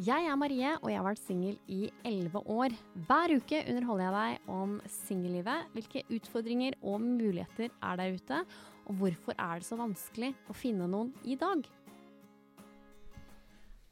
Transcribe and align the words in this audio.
Jeg 0.00 0.24
er 0.24 0.36
Marie, 0.40 0.70
og 0.80 0.88
jeg 0.88 0.96
har 0.96 1.04
vært 1.04 1.20
singel 1.20 1.58
i 1.68 1.90
elleve 2.08 2.40
år. 2.48 2.72
Hver 3.04 3.34
uke 3.36 3.58
underholder 3.68 4.06
jeg 4.06 4.14
deg 4.14 4.46
om 4.54 4.70
singellivet, 4.88 5.66
hvilke 5.74 6.02
utfordringer 6.16 6.78
og 6.80 7.02
muligheter 7.04 7.68
er 7.68 7.98
der 8.00 8.14
ute, 8.16 8.38
og 8.88 8.94
hvorfor 8.94 9.36
er 9.36 9.60
det 9.60 9.68
så 9.68 9.76
vanskelig 9.76 10.30
å 10.48 10.56
finne 10.56 10.88
noen 10.88 11.12
i 11.28 11.36
dag? 11.36 11.68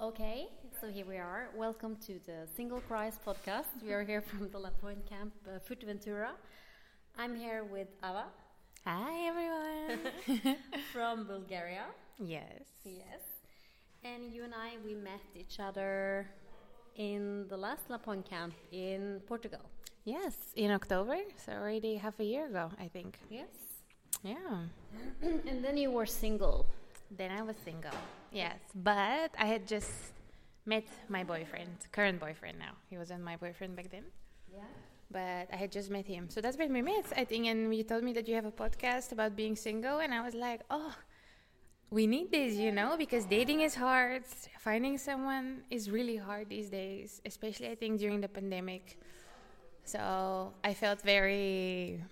Okay, 0.00 0.46
so 0.80 0.88
here 0.88 1.04
we 1.04 1.18
are. 1.20 1.50
Welcome 1.54 1.96
to 2.06 2.16
the 2.24 2.48
Single 2.56 2.80
Christ 2.88 3.20
podcast. 3.22 3.68
We 3.84 3.92
are 3.92 4.02
here 4.02 4.22
from 4.22 4.48
the 4.48 4.58
La 4.58 4.70
Point 4.80 5.04
camp, 5.06 5.34
uh, 5.46 5.58
Fuerteventura. 5.68 6.32
I'm 7.18 7.36
here 7.36 7.62
with 7.64 7.88
Ava. 8.02 8.24
Hi, 8.86 9.28
everyone. 9.28 10.56
from 10.94 11.26
Bulgaria. 11.26 11.84
Yes. 12.18 12.64
Yes. 12.86 13.29
And 14.02 14.32
you 14.32 14.44
and 14.44 14.54
I, 14.54 14.76
we 14.84 14.94
met 14.94 15.20
each 15.36 15.60
other 15.60 16.26
in 16.96 17.46
the 17.48 17.56
last 17.56 17.90
Lapoint 17.90 18.28
camp 18.28 18.54
in 18.72 19.20
Portugal. 19.26 19.60
Yes, 20.04 20.34
in 20.56 20.70
October, 20.70 21.18
so 21.36 21.52
already 21.52 21.96
half 21.96 22.18
a 22.18 22.24
year 22.24 22.46
ago, 22.46 22.70
I 22.80 22.88
think. 22.88 23.18
Yes. 23.28 23.48
Yeah. 24.24 24.64
and 25.22 25.62
then 25.62 25.76
you 25.76 25.90
were 25.90 26.06
single. 26.06 26.66
Then 27.10 27.30
I 27.30 27.42
was 27.42 27.56
single. 27.64 27.98
Yes, 28.32 28.58
but 28.74 29.30
I 29.38 29.46
had 29.46 29.66
just 29.66 29.90
met 30.64 30.86
my 31.08 31.22
boyfriend, 31.22 31.70
current 31.92 32.20
boyfriend 32.20 32.58
now. 32.58 32.72
He 32.88 32.96
wasn't 32.96 33.22
my 33.22 33.36
boyfriend 33.36 33.76
back 33.76 33.90
then. 33.90 34.04
Yeah. 34.50 34.60
But 35.10 35.48
I 35.52 35.56
had 35.56 35.72
just 35.72 35.90
met 35.90 36.06
him. 36.06 36.30
So 36.30 36.40
that's 36.40 36.56
when 36.56 36.72
we 36.72 36.82
met, 36.82 37.06
I 37.16 37.24
think. 37.24 37.46
And 37.46 37.74
you 37.74 37.82
told 37.82 38.04
me 38.04 38.12
that 38.14 38.28
you 38.28 38.34
have 38.36 38.46
a 38.46 38.52
podcast 38.52 39.12
about 39.12 39.34
being 39.34 39.56
single. 39.56 39.98
And 39.98 40.14
I 40.14 40.22
was 40.22 40.34
like, 40.34 40.60
oh, 40.70 40.94
we 41.90 42.06
need 42.06 42.30
this, 42.30 42.54
you 42.54 42.72
know, 42.72 42.96
because 42.96 43.24
dating 43.24 43.60
is 43.60 43.74
hard. 43.74 44.22
Finding 44.60 44.98
someone 44.98 45.62
is 45.70 45.90
really 45.90 46.16
hard 46.16 46.48
these 46.48 46.68
days, 46.70 47.20
especially 47.24 47.68
I 47.68 47.74
think 47.74 47.98
during 47.98 48.20
the 48.20 48.28
pandemic. 48.28 48.98
So 49.84 50.52
I 50.62 50.74
felt 50.74 51.00
very 51.02 52.02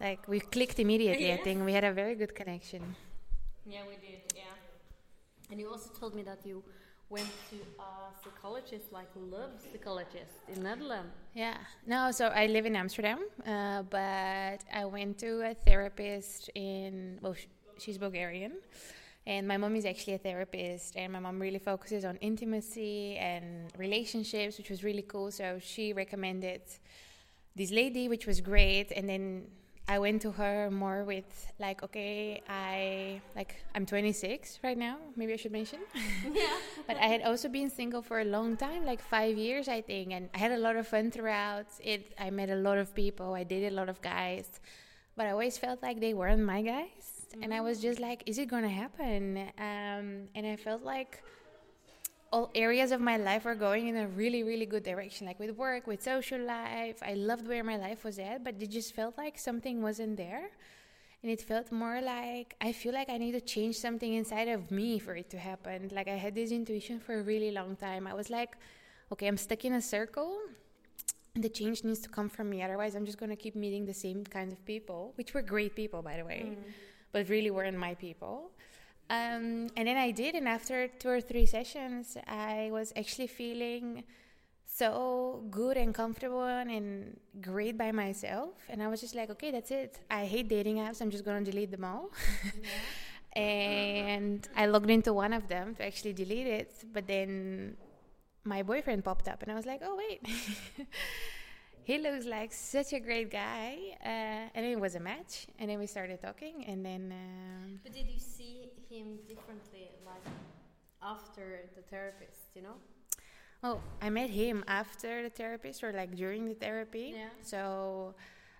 like 0.00 0.26
we 0.28 0.40
clicked 0.40 0.78
immediately. 0.78 1.32
I 1.32 1.36
think 1.36 1.64
we 1.64 1.72
had 1.72 1.84
a 1.84 1.92
very 1.92 2.14
good 2.14 2.34
connection. 2.34 2.96
Yeah, 3.66 3.82
we 3.88 3.94
did. 3.96 4.20
Yeah. 4.34 4.42
And 5.50 5.60
you 5.60 5.70
also 5.70 5.90
told 6.00 6.14
me 6.14 6.22
that 6.22 6.40
you 6.44 6.64
went 7.10 7.30
to 7.50 7.56
a 7.78 8.12
psychologist, 8.22 8.92
like 8.92 9.08
a 9.16 9.18
love 9.18 9.50
psychologist 9.72 10.34
in 10.52 10.62
Netherlands. 10.62 11.14
Yeah. 11.34 11.56
No, 11.86 12.10
so 12.10 12.26
I 12.28 12.46
live 12.46 12.66
in 12.66 12.76
Amsterdam, 12.76 13.20
uh, 13.46 13.82
but 13.82 14.58
I 14.74 14.84
went 14.84 15.18
to 15.18 15.40
a 15.50 15.54
therapist 15.54 16.50
in, 16.54 17.18
well, 17.22 17.34
sh- 17.34 17.46
she's 17.78 17.98
Bulgarian. 17.98 18.52
And 19.28 19.46
my 19.46 19.58
mom 19.58 19.76
is 19.76 19.84
actually 19.84 20.14
a 20.14 20.18
therapist, 20.18 20.96
and 20.96 21.12
my 21.12 21.20
mom 21.20 21.38
really 21.38 21.58
focuses 21.58 22.02
on 22.06 22.16
intimacy 22.16 23.18
and 23.18 23.70
relationships, 23.76 24.56
which 24.56 24.70
was 24.70 24.82
really 24.82 25.02
cool. 25.02 25.30
So 25.30 25.58
she 25.60 25.92
recommended 25.92 26.62
this 27.54 27.70
lady, 27.70 28.08
which 28.08 28.26
was 28.26 28.40
great. 28.40 28.90
And 28.90 29.06
then 29.06 29.48
I 29.86 29.98
went 29.98 30.22
to 30.22 30.30
her 30.32 30.70
more 30.70 31.04
with 31.04 31.52
like, 31.58 31.82
okay, 31.82 32.42
I 32.48 33.20
like 33.36 33.56
I'm 33.74 33.84
26 33.84 34.60
right 34.62 34.78
now. 34.78 34.96
Maybe 35.14 35.34
I 35.34 35.36
should 35.36 35.52
mention. 35.52 35.80
Yeah. 36.32 36.46
but 36.86 36.96
I 36.96 37.06
had 37.08 37.20
also 37.20 37.50
been 37.50 37.68
single 37.68 38.00
for 38.00 38.20
a 38.20 38.24
long 38.24 38.56
time, 38.56 38.86
like 38.86 39.02
five 39.02 39.36
years, 39.36 39.68
I 39.68 39.82
think, 39.82 40.12
and 40.12 40.30
I 40.34 40.38
had 40.38 40.52
a 40.52 40.58
lot 40.58 40.76
of 40.76 40.88
fun 40.88 41.10
throughout 41.10 41.66
it. 41.84 42.14
I 42.18 42.30
met 42.30 42.48
a 42.48 42.56
lot 42.56 42.78
of 42.78 42.94
people. 42.94 43.34
I 43.34 43.44
dated 43.44 43.72
a 43.72 43.76
lot 43.76 43.90
of 43.90 44.00
guys, 44.00 44.60
but 45.16 45.26
I 45.26 45.32
always 45.32 45.58
felt 45.58 45.82
like 45.82 46.00
they 46.00 46.14
weren't 46.14 46.44
my 46.44 46.62
guys, 46.62 47.17
and 47.42 47.52
I 47.52 47.60
was 47.60 47.80
just 47.80 48.00
like, 48.00 48.22
is 48.26 48.38
it 48.38 48.48
gonna 48.48 48.68
happen? 48.68 49.38
Um, 49.58 50.28
and 50.34 50.46
I 50.46 50.56
felt 50.56 50.82
like 50.82 51.22
all 52.30 52.50
areas 52.54 52.92
of 52.92 53.00
my 53.00 53.16
life 53.16 53.44
were 53.44 53.54
going 53.54 53.88
in 53.88 53.96
a 53.96 54.06
really 54.06 54.42
really 54.42 54.66
good 54.66 54.82
direction 54.82 55.26
like 55.26 55.38
with 55.38 55.56
work 55.56 55.86
with 55.86 56.02
social 56.02 56.40
life. 56.40 56.98
I 57.02 57.14
loved 57.14 57.48
where 57.48 57.64
my 57.64 57.76
life 57.76 58.04
was 58.04 58.18
at 58.18 58.44
but 58.44 58.54
it 58.60 58.70
just 58.70 58.94
felt 58.94 59.16
like 59.16 59.38
something 59.38 59.82
wasn't 59.82 60.16
there. 60.16 60.50
And 61.22 61.32
it 61.32 61.40
felt 61.40 61.72
more 61.72 62.00
like 62.00 62.54
i 62.60 62.70
feel 62.72 62.92
like 62.92 63.08
i 63.08 63.18
need 63.18 63.32
to 63.32 63.40
change 63.40 63.76
something 63.76 64.12
inside 64.12 64.48
of 64.48 64.70
me 64.70 64.98
for 64.98 65.16
it 65.16 65.30
to 65.30 65.38
happen. 65.38 65.90
Like 65.92 66.08
i 66.08 66.16
had 66.16 66.34
this 66.34 66.50
intuition 66.50 67.00
for 67.00 67.18
a 67.18 67.22
really 67.22 67.50
long 67.50 67.76
time. 67.76 68.06
I 68.06 68.14
was 68.14 68.30
like 68.30 68.56
okay 69.12 69.26
i'm 69.26 69.38
stuck 69.38 69.64
in 69.64 69.72
a 69.72 69.82
circle. 69.82 70.38
The 71.34 71.48
change 71.48 71.84
needs 71.84 72.00
to 72.00 72.08
come 72.08 72.28
from 72.28 72.50
me. 72.50 72.62
Otherwise 72.62 72.94
i'm 72.94 73.06
just 73.06 73.18
going 73.18 73.30
to 73.30 73.36
keep 73.36 73.56
meeting 73.56 73.86
the 73.86 73.94
same 73.94 74.24
kinds 74.24 74.52
of 74.52 74.64
people 74.66 75.12
which 75.16 75.32
were 75.32 75.42
great 75.42 75.74
people 75.74 76.02
by 76.02 76.18
the 76.18 76.24
way 76.24 76.58
but 77.12 77.28
really 77.28 77.50
weren't 77.50 77.78
my 77.78 77.94
people 77.94 78.50
um, 79.10 79.70
and 79.74 79.88
then 79.88 79.96
I 79.96 80.10
did, 80.10 80.34
and 80.34 80.46
after 80.46 80.86
two 80.86 81.08
or 81.08 81.20
three 81.20 81.46
sessions, 81.46 82.18
I 82.26 82.68
was 82.70 82.92
actually 82.94 83.28
feeling 83.28 84.04
so 84.66 85.44
good 85.50 85.78
and 85.78 85.94
comfortable 85.94 86.44
and 86.44 87.18
great 87.40 87.78
by 87.78 87.90
myself. 87.90 88.50
And 88.68 88.82
I 88.82 88.88
was 88.88 89.00
just 89.00 89.14
like, 89.14 89.30
okay, 89.30 89.50
that's 89.50 89.70
it. 89.70 89.98
I 90.10 90.26
hate 90.26 90.48
dating 90.48 90.76
apps. 90.76 91.00
I'm 91.00 91.10
just 91.10 91.24
going 91.24 91.42
to 91.42 91.50
delete 91.50 91.70
them 91.70 91.84
all. 91.84 92.10
and 93.32 94.46
I 94.54 94.66
logged 94.66 94.90
into 94.90 95.14
one 95.14 95.32
of 95.32 95.48
them 95.48 95.74
to 95.76 95.86
actually 95.86 96.12
delete 96.12 96.46
it. 96.46 96.84
But 96.92 97.06
then 97.06 97.78
my 98.44 98.62
boyfriend 98.62 99.04
popped 99.04 99.26
up, 99.26 99.42
and 99.42 99.50
I 99.50 99.54
was 99.54 99.64
like, 99.64 99.80
oh, 99.82 99.96
wait. 99.96 100.20
he 101.88 101.96
looks 101.96 102.26
like 102.26 102.52
such 102.52 102.92
a 102.92 103.00
great 103.00 103.30
guy. 103.30 103.70
Uh, 104.04 104.54
and 104.54 104.62
it 104.72 104.78
was 104.78 104.94
a 104.94 105.00
match. 105.00 105.34
And 105.58 105.70
then 105.70 105.78
we 105.78 105.86
started 105.86 106.20
talking, 106.20 106.56
and 106.70 106.84
then. 106.84 107.02
Um, 107.22 107.80
But 107.82 107.94
did 107.94 108.08
you 108.14 108.20
see 108.36 108.54
him 108.90 109.06
differently, 109.26 109.86
like 110.10 110.26
after 111.14 111.44
the 111.76 111.82
therapist? 111.92 112.54
You 112.56 112.62
know? 112.66 112.76
Oh, 113.62 113.80
I 114.06 114.10
met 114.10 114.28
him 114.28 114.64
after 114.68 115.22
the 115.26 115.30
therapist 115.30 115.82
or 115.82 115.90
like 116.00 116.14
during 116.14 116.42
the 116.52 116.58
therapy. 116.66 117.06
Yeah. 117.16 117.30
So, 117.42 117.60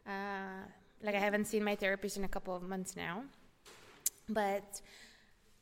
uh, 0.06 0.60
like, 1.06 1.14
I 1.14 1.22
haven't 1.28 1.46
seen 1.52 1.62
my 1.62 1.76
therapist 1.76 2.16
in 2.16 2.24
a 2.24 2.32
couple 2.36 2.56
of 2.56 2.62
months 2.62 2.96
now. 2.96 3.24
But 4.40 4.80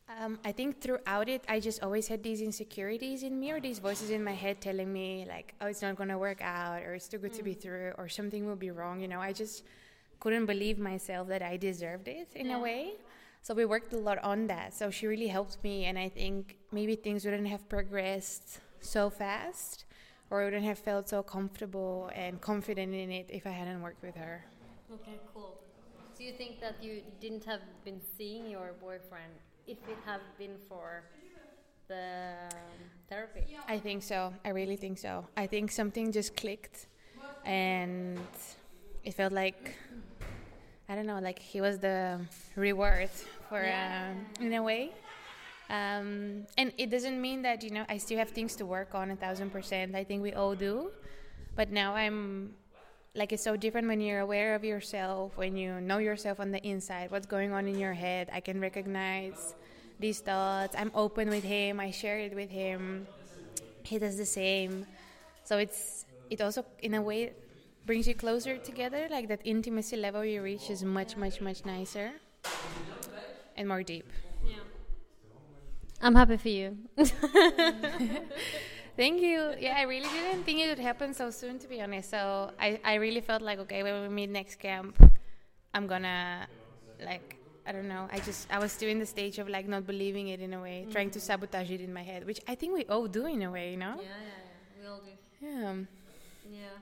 um, 0.08 0.38
I 0.44 0.52
think 0.52 0.80
throughout 0.80 1.28
it, 1.28 1.44
I 1.48 1.58
just 1.60 1.82
always 1.82 2.06
had 2.08 2.22
these 2.22 2.40
insecurities 2.40 3.22
in 3.22 3.38
me 3.40 3.50
or 3.50 3.60
these 3.60 3.78
voices 3.80 4.10
in 4.10 4.22
my 4.22 4.34
head 4.34 4.60
telling 4.60 4.92
me, 4.92 5.26
like, 5.28 5.54
oh, 5.60 5.66
it's 5.66 5.82
not 5.82 5.96
going 5.96 6.10
to 6.10 6.18
work 6.18 6.40
out 6.42 6.82
or 6.82 6.94
it's 6.94 7.08
too 7.08 7.18
good 7.18 7.32
to 7.34 7.42
be 7.42 7.54
true 7.54 7.92
or 7.98 8.08
something 8.08 8.46
will 8.46 8.56
be 8.56 8.70
wrong. 8.70 9.00
You 9.00 9.08
know, 9.08 9.20
I 9.20 9.32
just 9.32 9.64
couldn't 10.20 10.46
believe 10.46 10.78
myself 10.78 11.28
that 11.28 11.42
I 11.42 11.56
deserved 11.56 12.08
it 12.08 12.28
in 12.34 12.50
Yeah. 12.50 12.56
a 12.56 12.60
way. 12.60 12.92
So 13.42 13.54
we 13.54 13.64
worked 13.64 13.92
a 13.92 13.98
lot 13.98 14.18
on 14.22 14.46
that. 14.48 14.74
So 14.74 14.90
she 14.90 15.06
really 15.06 15.28
helped 15.28 15.62
me, 15.62 15.84
and 15.84 15.98
I 15.98 16.08
think 16.08 16.56
maybe 16.72 16.96
things 16.96 17.24
wouldn't 17.24 17.46
have 17.48 17.68
progressed 17.68 18.60
so 18.80 19.10
fast, 19.10 19.84
or 20.30 20.42
I 20.42 20.44
wouldn't 20.46 20.64
have 20.64 20.78
felt 20.78 21.08
so 21.08 21.22
comfortable 21.22 22.10
and 22.14 22.40
confident 22.40 22.94
in 22.94 23.10
it 23.10 23.26
if 23.30 23.46
I 23.46 23.50
hadn't 23.50 23.82
worked 23.82 24.02
with 24.02 24.16
her. 24.16 24.46
Okay, 24.92 25.20
cool. 25.32 25.58
So 26.16 26.22
you 26.22 26.32
think 26.32 26.60
that 26.60 26.82
you 26.82 27.02
didn't 27.20 27.44
have 27.44 27.60
been 27.84 28.00
seeing 28.16 28.48
your 28.48 28.74
boyfriend 28.80 29.32
if 29.66 29.78
it 29.88 29.98
had 30.04 30.20
been 30.38 30.56
for 30.68 31.02
the 31.88 32.34
therapy? 33.08 33.44
I 33.68 33.78
think 33.78 34.02
so. 34.02 34.32
I 34.44 34.50
really 34.50 34.76
think 34.76 34.98
so. 34.98 35.26
I 35.36 35.46
think 35.46 35.70
something 35.70 36.12
just 36.12 36.36
clicked, 36.36 36.86
and 37.44 38.18
it 39.04 39.14
felt 39.14 39.32
like 39.32 39.74
I 40.88 40.94
don't 40.94 41.06
know, 41.06 41.18
like 41.18 41.38
he 41.38 41.60
was 41.60 41.78
the 41.78 42.20
reward 42.54 43.10
for 43.48 43.62
Yeah. 43.62 44.12
um, 44.40 44.46
in 44.46 44.52
a 44.54 44.62
way. 44.62 44.92
Um, 45.68 46.46
and 46.56 46.72
it 46.78 46.90
doesn't 46.90 47.20
mean 47.20 47.42
that 47.42 47.64
you 47.64 47.70
know 47.70 47.84
I 47.88 47.98
still 47.98 48.18
have 48.18 48.30
things 48.30 48.54
to 48.56 48.66
work 48.66 48.94
on 48.94 49.10
a 49.10 49.16
thousand 49.16 49.50
percent. 49.50 49.94
I 49.96 50.04
think 50.04 50.22
we 50.22 50.32
all 50.32 50.54
do, 50.54 50.92
but 51.56 51.70
now 51.72 51.94
I'm 51.94 52.54
like 53.16 53.32
it's 53.32 53.42
so 53.42 53.56
different 53.56 53.88
when 53.88 54.00
you're 54.00 54.20
aware 54.20 54.54
of 54.54 54.62
yourself, 54.62 55.36
when 55.36 55.56
you 55.56 55.80
know 55.80 55.98
yourself 55.98 56.38
on 56.38 56.50
the 56.52 56.62
inside, 56.66 57.10
what's 57.10 57.26
going 57.26 57.52
on 57.52 57.66
in 57.66 57.78
your 57.78 57.94
head. 57.94 58.28
I 58.32 58.40
can 58.40 58.60
recognize 58.60 59.54
these 59.98 60.20
thoughts. 60.20 60.76
I'm 60.78 60.92
open 60.94 61.30
with 61.30 61.42
him. 61.42 61.80
I 61.80 61.90
share 61.90 62.18
it 62.18 62.34
with 62.34 62.50
him. 62.50 63.06
He 63.82 63.98
does 63.98 64.16
the 64.16 64.26
same. 64.26 64.86
So 65.44 65.58
it's 65.58 66.04
it 66.28 66.40
also 66.40 66.64
in 66.82 66.94
a 66.94 67.02
way 67.02 67.32
brings 67.86 68.06
you 68.06 68.14
closer 68.14 68.58
together. 68.58 69.08
Like 69.10 69.28
that 69.28 69.40
intimacy 69.44 69.96
level 69.96 70.24
you 70.24 70.42
reach 70.42 70.70
is 70.70 70.84
much 70.84 71.16
much 71.16 71.40
much 71.40 71.64
nicer 71.64 72.12
and 73.56 73.66
more 73.66 73.82
deep. 73.82 74.06
yeah 74.44 74.56
I'm 76.02 76.14
happy 76.14 76.36
for 76.36 76.50
you. 76.50 76.76
Thank 78.96 79.20
you. 79.20 79.54
Yeah, 79.60 79.74
I 79.76 79.82
really 79.82 80.08
didn't 80.08 80.44
think 80.44 80.60
it 80.60 80.68
would 80.68 80.78
happen 80.78 81.12
so 81.12 81.30
soon, 81.30 81.58
to 81.58 81.68
be 81.68 81.82
honest. 81.82 82.10
So 82.10 82.50
I, 82.58 82.80
I 82.84 82.94
really 82.94 83.20
felt 83.20 83.42
like, 83.42 83.58
okay, 83.60 83.82
when 83.82 84.02
we 84.02 84.08
meet 84.08 84.30
next 84.30 84.56
camp, 84.56 84.96
I'm 85.74 85.86
gonna, 85.86 86.48
like, 87.04 87.36
I 87.66 87.72
don't 87.72 87.88
know. 87.88 88.08
I 88.10 88.20
just, 88.20 88.50
I 88.50 88.58
was 88.58 88.72
still 88.72 88.88
in 88.88 88.98
the 88.98 89.06
stage 89.06 89.38
of 89.38 89.48
like 89.48 89.68
not 89.68 89.86
believing 89.86 90.28
it 90.28 90.40
in 90.40 90.54
a 90.54 90.60
way, 90.62 90.86
trying 90.90 91.10
to 91.10 91.20
sabotage 91.20 91.70
it 91.70 91.80
in 91.80 91.92
my 91.92 92.02
head, 92.02 92.24
which 92.24 92.40
I 92.48 92.54
think 92.54 92.74
we 92.74 92.84
all 92.86 93.06
do 93.06 93.26
in 93.26 93.42
a 93.42 93.50
way, 93.50 93.72
you 93.72 93.76
know? 93.76 93.96
yeah, 94.00 94.02
yeah. 94.02 94.80
We 94.80 94.88
all 94.88 95.00
do. 95.00 95.10
Yeah. 95.46 95.74
Yeah. 96.50 96.78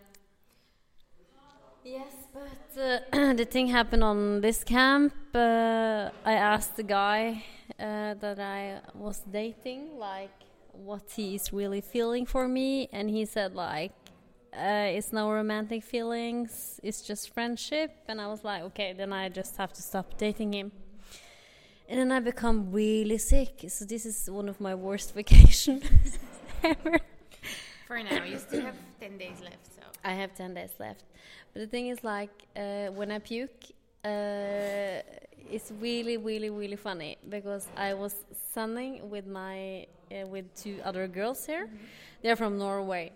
Yes, 1.83 2.13
but 2.33 2.81
uh, 3.13 3.33
the 3.35 3.45
thing 3.45 3.67
happened 3.69 4.05
on 4.05 4.41
this 4.41 4.63
camp. 4.65 5.13
Uh, 5.35 6.11
I 6.25 6.35
asked 6.35 6.77
the 6.77 6.83
guy 6.83 7.45
uh, 7.79 8.15
that 8.15 8.39
I 8.39 8.81
was 8.95 9.21
dating, 9.31 9.99
like, 9.99 10.31
what 10.77 11.13
he 11.17 11.35
is 11.35 11.53
really 11.53 11.81
feeling 11.81 12.27
for 12.27 12.49
me, 12.49 12.89
and 12.93 13.11
he 13.11 13.25
said, 13.25 13.55
like, 13.55 13.93
uh, 14.57 14.89
it's 14.97 15.13
no 15.13 15.31
romantic 15.31 15.83
feelings, 15.83 16.79
it's 16.83 17.03
just 17.03 17.35
friendship. 17.35 17.91
And 18.09 18.21
I 18.21 18.29
was 18.29 18.45
like, 18.45 18.63
okay, 18.65 18.93
then 18.93 19.13
I 19.13 19.29
just 19.29 19.57
have 19.57 19.73
to 19.73 19.83
stop 19.83 20.17
dating 20.17 20.55
him. 20.55 20.73
And 21.89 21.99
then 21.99 22.13
I 22.13 22.21
become 22.21 22.73
really 22.73 23.19
sick. 23.19 23.65
So 23.69 23.85
this 23.85 24.07
is 24.07 24.31
one 24.31 24.49
of 24.49 24.61
my 24.61 24.75
worst 24.75 25.15
vacations 25.21 26.19
ever. 26.63 26.99
For 27.87 28.03
now, 28.03 28.25
you 28.25 28.39
still 28.39 28.63
have 28.63 28.77
10 29.01 29.19
days 29.19 29.41
left, 29.43 29.67
so. 29.75 29.83
I 30.03 30.13
have 30.13 30.35
10 30.35 30.55
days 30.55 30.71
left. 30.79 31.05
But 31.53 31.61
the 31.61 31.67
thing 31.67 31.89
is, 31.89 32.03
like, 32.03 32.31
uh, 32.57 32.87
when 32.87 33.11
I 33.11 33.19
puke, 33.19 33.65
uh, 34.05 35.03
it's 35.51 35.73
really, 35.81 36.17
really, 36.17 36.51
really 36.51 36.77
funny 36.77 37.19
because 37.29 37.69
I 37.77 37.95
was 37.95 38.15
sunning 38.53 39.11
with 39.11 39.27
my 39.27 39.87
uh, 40.15 40.27
with 40.27 40.55
two 40.55 40.81
other 40.85 41.09
girls 41.09 41.47
here. 41.47 41.69
They're 42.23 42.37
from 42.37 42.59
Norway, 42.59 43.13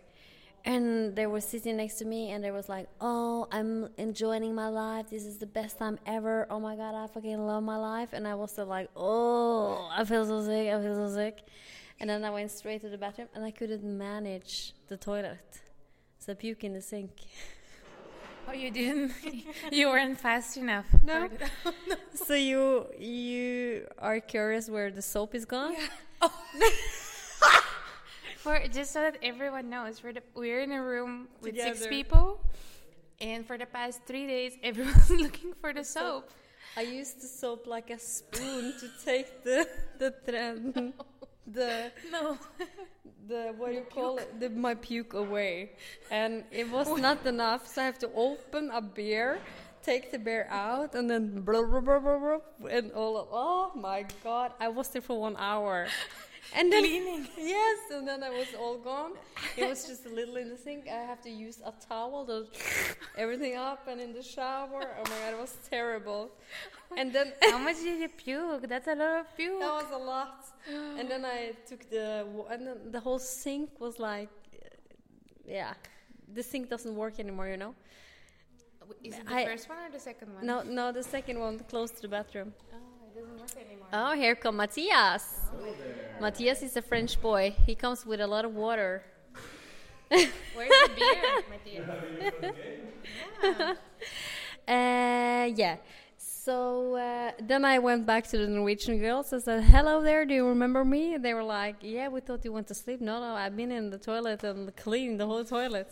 and 0.65 1.15
they 1.17 1.27
were 1.27 1.41
sitting 1.41 1.77
next 1.77 1.95
to 1.97 2.05
me, 2.05 2.31
and 2.31 2.43
they 2.43 2.50
was 2.50 2.69
like, 2.69 2.89
"Oh, 3.00 3.47
I'm 3.50 3.91
enjoying 3.97 4.55
my 4.55 4.69
life. 4.69 5.11
This 5.11 5.25
is 5.25 5.39
the 5.39 5.47
best 5.47 5.79
time 5.79 5.99
ever. 6.06 6.47
Oh 6.50 6.61
my 6.61 6.77
god, 6.77 6.95
I 6.95 7.06
fucking 7.06 7.47
love 7.47 7.62
my 7.62 7.77
life." 7.77 8.11
And 8.12 8.27
I 8.27 8.35
was 8.35 8.50
still 8.53 8.67
like, 8.67 8.89
"Oh, 8.97 9.89
I 9.91 10.05
feel 10.05 10.25
so 10.27 10.43
sick. 10.45 10.69
I 10.69 10.81
feel 10.81 10.95
so 10.95 11.15
sick." 11.15 11.43
And 12.00 12.11
then 12.11 12.25
I 12.25 12.31
went 12.31 12.50
straight 12.50 12.81
to 12.83 12.89
the 12.89 12.99
bathroom, 12.99 13.29
and 13.35 13.45
I 13.45 13.50
couldn't 13.50 13.83
manage 13.85 14.73
the 14.89 14.97
toilet, 14.97 15.61
so 16.19 16.33
I 16.33 16.35
puke 16.35 16.65
in 16.65 16.75
the 16.75 16.83
sink. 16.83 17.12
Oh, 18.49 18.53
you 18.53 18.71
didn't? 18.71 19.12
you 19.71 19.89
weren't 19.89 20.19
fast 20.19 20.56
enough. 20.56 20.87
No. 21.05 21.29
So 22.15 22.35
you 22.35 22.87
you 22.99 23.87
are 23.99 24.21
curious 24.21 24.69
where 24.71 24.91
the 24.91 25.03
soap 25.03 25.35
is 25.35 25.45
gone? 25.45 25.75
Oh, 26.23 26.33
For 28.39 28.61
just 28.73 28.93
so 28.93 29.00
that 29.03 29.19
everyone 29.23 29.69
knows, 29.69 30.03
we're, 30.03 30.15
the, 30.15 30.23
we're 30.35 30.61
in 30.61 30.73
a 30.73 30.83
room 30.83 31.29
with 31.43 31.56
six 31.56 31.87
people, 31.87 32.41
and 33.21 33.45
for 33.45 33.59
the 33.59 33.67
past 33.67 34.00
three 34.06 34.27
days, 34.27 34.53
everyone's 34.62 35.11
looking 35.11 35.53
for 35.61 35.73
the 35.75 35.85
soap. 35.85 36.31
I 36.77 36.83
used 36.83 37.21
the 37.21 37.27
soap 37.27 37.67
like 37.67 37.91
a 37.91 37.99
spoon 37.99 38.75
to 38.81 38.87
take 39.05 39.43
the 39.43 39.69
the 39.99 40.11
thread, 40.25 40.93
the 41.53 41.91
No, 42.12 42.39
the 43.27 43.55
what 43.56 43.71
do 43.71 43.75
you 43.77 43.87
call 43.93 44.19
it 44.19 44.41
the 44.41 44.50
my 44.50 44.75
puke 44.75 45.15
away, 45.15 45.73
and 46.11 46.45
it 46.50 46.71
was 46.71 46.89
not 46.99 47.25
enough. 47.27 47.67
So 47.67 47.83
I 47.83 47.85
have 47.85 47.99
to 48.00 48.11
open 48.15 48.71
a 48.73 48.81
beer, 48.81 49.39
take 49.83 50.11
the 50.11 50.19
beer 50.19 50.47
out, 50.50 50.95
and 50.95 51.09
then 51.11 51.41
blah, 51.41 51.62
blah, 51.62 51.81
blah, 51.81 51.99
blah, 51.99 52.19
blah, 52.19 52.69
and 52.71 52.93
all. 52.93 53.17
Of, 53.19 53.29
oh 53.33 53.73
my 53.75 54.05
god! 54.25 54.53
I 54.61 54.69
was 54.69 54.89
there 54.89 55.03
for 55.03 55.21
one 55.21 55.37
hour. 55.39 55.87
And 56.56 56.73
then 56.73 56.83
Cleaning. 56.83 57.27
yes, 57.37 57.79
and 57.93 58.09
then 58.09 58.23
I 58.23 58.31
was 58.31 58.47
all 58.59 58.79
gone. 58.79 59.12
It 59.55 59.69
was 59.69 59.87
just 59.87 60.06
a 60.06 60.09
little 60.09 60.37
in 60.37 60.49
the 60.49 60.56
sink. 60.56 60.89
I 60.89 61.05
have 61.05 61.21
to 61.25 61.29
use 61.29 61.61
a 61.62 61.75
towel 61.87 62.25
to 62.25 62.47
everything 63.19 63.55
up, 63.56 63.87
and 63.87 64.00
in 64.00 64.15
the 64.15 64.23
shower. 64.23 64.97
Oh 64.99 65.03
my 65.05 65.19
god, 65.25 65.35
it 65.35 65.39
was 65.39 65.55
terrible. 65.69 66.31
And 66.96 67.12
then 67.12 67.32
how 67.43 67.58
much 67.58 67.76
did 67.76 68.00
you 68.00 68.08
puke? 68.08 68.67
That's 68.69 68.88
a 68.88 68.94
lot 68.94 69.20
of 69.20 69.37
puke. 69.37 69.61
that 69.61 69.73
was 69.82 69.90
a 69.93 69.99
lot. 69.99 70.44
And 70.99 71.08
then 71.08 71.25
I 71.25 71.52
took 71.69 71.88
the 71.90 72.25
and 72.50 72.67
then 72.67 72.76
the 72.90 73.00
whole 73.00 73.19
sink 73.19 73.70
was 73.79 73.99
like, 73.99 74.31
uh, 74.55 74.69
yeah, 75.46 75.75
the 76.35 76.43
sink 76.43 76.69
doesn't 76.70 76.94
work 76.96 77.19
anymore. 77.20 77.49
You 77.49 77.56
know. 77.58 77.75
Is 79.05 79.14
it 79.19 79.26
the 79.26 79.35
I- 79.35 79.44
first 79.44 79.69
one 79.69 79.79
or 79.79 79.90
the 79.93 80.00
second 80.00 80.35
one? 80.35 80.46
No, 80.46 80.62
no, 80.62 80.93
the 80.93 81.02
second 81.02 81.38
one 81.38 81.58
close 81.69 81.90
to 81.90 82.02
the 82.02 82.08
bathroom. 82.08 82.55
Oh, 82.73 82.76
it 83.06 83.14
doesn't 83.20 83.38
work 83.38 83.56
anymore. 83.67 83.88
Oh, 83.93 84.14
here 84.14 84.35
come 84.35 84.56
Matthias. 84.56 85.40
Matthias 86.20 86.62
is 86.62 86.75
a 86.76 86.82
French 86.82 87.20
boy. 87.20 87.55
He 87.67 87.75
comes 87.75 88.06
with 88.06 88.20
a 88.20 88.26
lot 88.26 88.44
of 88.46 88.55
water. 88.55 89.02
Where's 90.08 90.31
the 90.87 90.90
beer, 90.96 91.43
Matthias? 91.50 91.87
yeah. 93.43 93.75
Uh, 94.69 95.46
yeah. 95.56 95.76
So 96.49 96.95
uh, 96.97 97.33
then 97.43 97.62
I 97.67 97.79
went 97.79 98.06
back 98.06 98.27
to 98.29 98.39
the 98.39 98.47
Norwegian 98.47 98.99
girls 98.99 99.35
and 99.35 99.43
said, 99.43 99.65
"Hello 99.65 100.00
there. 100.00 100.25
Do 100.25 100.33
you 100.33 100.47
remember 100.49 100.83
me?" 100.83 101.19
They 101.19 101.35
were 101.35 101.49
like, 101.61 101.77
"Yeah, 101.83 102.09
we 102.09 102.21
thought 102.21 102.43
you 102.43 102.53
went 102.55 102.69
to 102.69 102.75
sleep." 102.75 103.03
No, 103.03 103.21
no, 103.21 103.35
I've 103.35 103.55
been 103.55 103.71
in 103.71 103.91
the 103.91 103.99
toilet 103.99 104.43
and 104.45 104.75
cleaned 104.75 105.21
the 105.21 105.27
whole 105.27 105.45
toilet. 105.45 105.91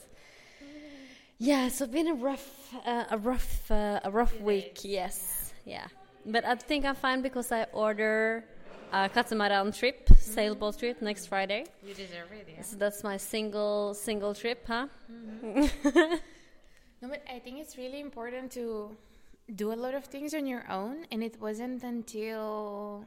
Yeah, 1.37 1.69
so 1.69 1.85
it's 1.85 1.93
been 1.93 2.09
a 2.09 2.15
rough, 2.15 2.49
uh, 2.87 3.05
a 3.17 3.19
rough, 3.19 3.71
uh, 3.71 4.01
a 4.09 4.11
rough 4.11 4.41
week. 4.41 4.81
Yes, 4.83 5.53
yeah. 5.67 5.89
But 6.25 6.47
I 6.47 6.55
think 6.55 6.87
I'm 6.87 6.95
fine 6.95 7.21
because 7.21 7.53
I 7.53 7.65
order 7.75 8.43
a 8.95 9.11
catamaran 9.11 9.73
trip, 9.73 10.09
sailboat 10.19 10.79
trip 10.79 11.03
next 11.03 11.27
Friday. 11.27 11.67
You 11.85 11.93
deserve 11.93 12.33
it, 12.33 12.49
yeah. 12.49 12.63
So 12.63 12.77
that's 12.79 13.05
my 13.05 13.19
single, 13.19 13.93
single 13.93 14.33
trip, 14.33 14.65
huh? 14.67 14.87
No, 17.03 17.09
but 17.11 17.23
I 17.31 17.39
think 17.41 17.59
it's 17.59 17.77
really 17.77 18.01
important 18.01 18.51
to 18.53 18.97
do 19.55 19.73
a 19.73 19.79
lot 19.79 19.95
of 19.95 20.05
things 20.05 20.35
on 20.35 20.47
your 20.47 20.65
own, 20.71 21.07
and 21.13 21.23
it 21.23 21.41
wasn't 21.41 21.83
until 21.85 23.05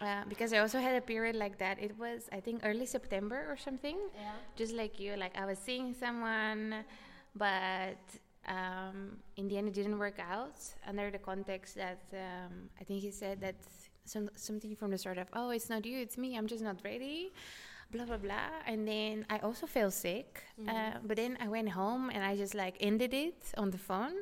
uh, 0.00 0.24
because 0.28 0.52
I 0.52 0.58
also 0.58 0.78
had 0.78 0.94
a 0.96 1.00
period 1.00 1.36
like 1.36 1.58
that. 1.58 1.78
It 1.80 1.98
was 1.98 2.28
I 2.32 2.40
think 2.40 2.62
early 2.64 2.86
September 2.86 3.46
or 3.48 3.56
something. 3.56 3.98
Yeah. 4.14 4.32
Just 4.56 4.74
like 4.74 5.00
you, 5.00 5.16
like 5.16 5.36
I 5.38 5.46
was 5.46 5.58
seeing 5.58 5.94
someone, 5.94 6.84
but 7.34 7.98
um, 8.48 9.16
in 9.36 9.48
the 9.48 9.56
end 9.56 9.68
it 9.68 9.74
didn't 9.74 9.98
work 9.98 10.18
out 10.18 10.58
under 10.86 11.10
the 11.10 11.18
context 11.18 11.76
that 11.76 12.02
um, 12.12 12.68
I 12.80 12.84
think 12.84 13.00
he 13.00 13.10
said 13.10 13.40
that 13.40 13.54
some, 14.04 14.28
something 14.34 14.74
from 14.74 14.90
the 14.90 14.98
sort 14.98 15.18
of 15.18 15.28
oh 15.32 15.50
it's 15.50 15.70
not 15.70 15.86
you 15.86 15.98
it's 15.98 16.18
me 16.18 16.36
I'm 16.36 16.46
just 16.46 16.62
not 16.62 16.78
ready 16.84 17.32
blah 17.92 18.04
blah 18.04 18.16
blah 18.16 18.50
and 18.66 18.86
then 18.86 19.24
I 19.30 19.38
also 19.38 19.66
fell 19.66 19.90
sick 19.90 20.42
uh, 20.68 20.98
but 21.04 21.16
then 21.16 21.38
I 21.40 21.48
went 21.48 21.68
home 21.68 22.10
and 22.10 22.24
I 22.24 22.36
just 22.36 22.54
like 22.54 22.76
ended 22.80 23.14
it 23.14 23.52
on 23.56 23.70
the 23.70 23.78
phone 23.78 24.14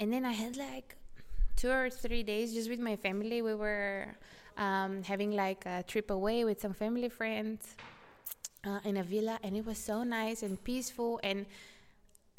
and 0.00 0.12
then 0.12 0.24
I 0.24 0.32
had 0.32 0.56
like 0.56 0.96
two 1.56 1.70
or 1.70 1.90
three 1.90 2.24
days 2.24 2.52
just 2.52 2.68
with 2.68 2.80
my 2.80 2.96
family 2.96 3.42
we 3.42 3.54
were 3.54 4.16
um, 4.56 5.02
having 5.04 5.32
like 5.32 5.64
a 5.66 5.84
trip 5.86 6.10
away 6.10 6.44
with 6.44 6.60
some 6.60 6.72
family 6.72 7.08
friends 7.08 7.76
uh, 8.64 8.80
in 8.84 8.96
a 8.96 9.04
villa 9.04 9.38
and 9.42 9.56
it 9.56 9.64
was 9.64 9.78
so 9.78 10.02
nice 10.02 10.42
and 10.42 10.62
peaceful 10.64 11.20
and 11.22 11.46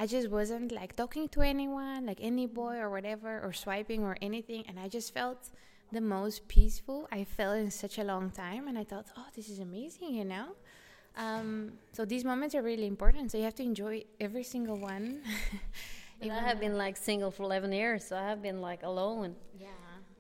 I 0.01 0.08
just 0.08 0.32
wasn't 0.32 0.72
like 0.72 0.96
talking 0.96 1.30
to 1.30 1.41
anyone, 1.41 2.08
like 2.08 2.18
any 2.22 2.48
boy 2.48 2.77
or 2.77 2.89
whatever, 2.89 3.39
or 3.44 3.53
swiping 3.53 4.03
or 4.03 4.18
anything. 4.20 4.63
And 4.68 4.80
I 4.80 4.88
just 4.88 5.13
felt 5.13 5.51
the 5.91 6.01
most 6.01 6.48
peaceful 6.48 7.08
I 7.12 7.24
felt 7.24 7.58
in 7.58 7.70
such 7.70 8.00
a 8.00 8.03
long 8.03 8.32
time. 8.32 8.68
And 8.68 8.80
I 8.80 8.84
thought, 8.84 9.06
oh, 9.15 9.27
this 9.36 9.48
is 9.48 9.60
amazing, 9.60 10.15
you 10.15 10.25
know? 10.25 10.56
Um, 11.15 11.74
so 11.91 12.03
these 12.03 12.25
moments 12.25 12.56
are 12.56 12.63
really 12.63 12.88
important. 12.88 13.32
So 13.32 13.38
you 13.38 13.44
have 13.44 13.53
to 13.56 13.63
enjoy 13.63 14.03
every 14.20 14.41
single 14.41 14.77
one. 14.77 15.22
I 16.29 16.39
have 16.39 16.59
been 16.59 16.77
like 16.77 16.97
single 16.97 17.31
for 17.31 17.43
11 17.43 17.71
years, 17.71 18.05
so 18.05 18.15
I 18.15 18.27
have 18.27 18.41
been 18.41 18.61
like 18.61 18.83
alone. 18.83 19.35
yeah, 19.59 19.67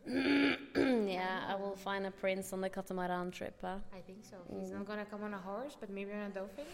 yeah, 0.75 1.41
I 1.47 1.55
will 1.55 1.75
find 1.75 2.05
a 2.05 2.11
prince 2.11 2.53
on 2.53 2.61
the 2.61 2.69
catamaran 2.69 3.31
trip. 3.31 3.57
Huh? 3.61 3.77
I 3.93 3.99
think 3.99 4.23
so. 4.23 4.37
He's 4.59 4.71
not 4.71 4.85
gonna 4.85 5.05
come 5.05 5.23
on 5.23 5.33
a 5.33 5.37
horse, 5.37 5.75
but 5.79 5.89
maybe 5.89 6.11
on 6.13 6.19
a 6.19 6.29
dolphin. 6.29 6.65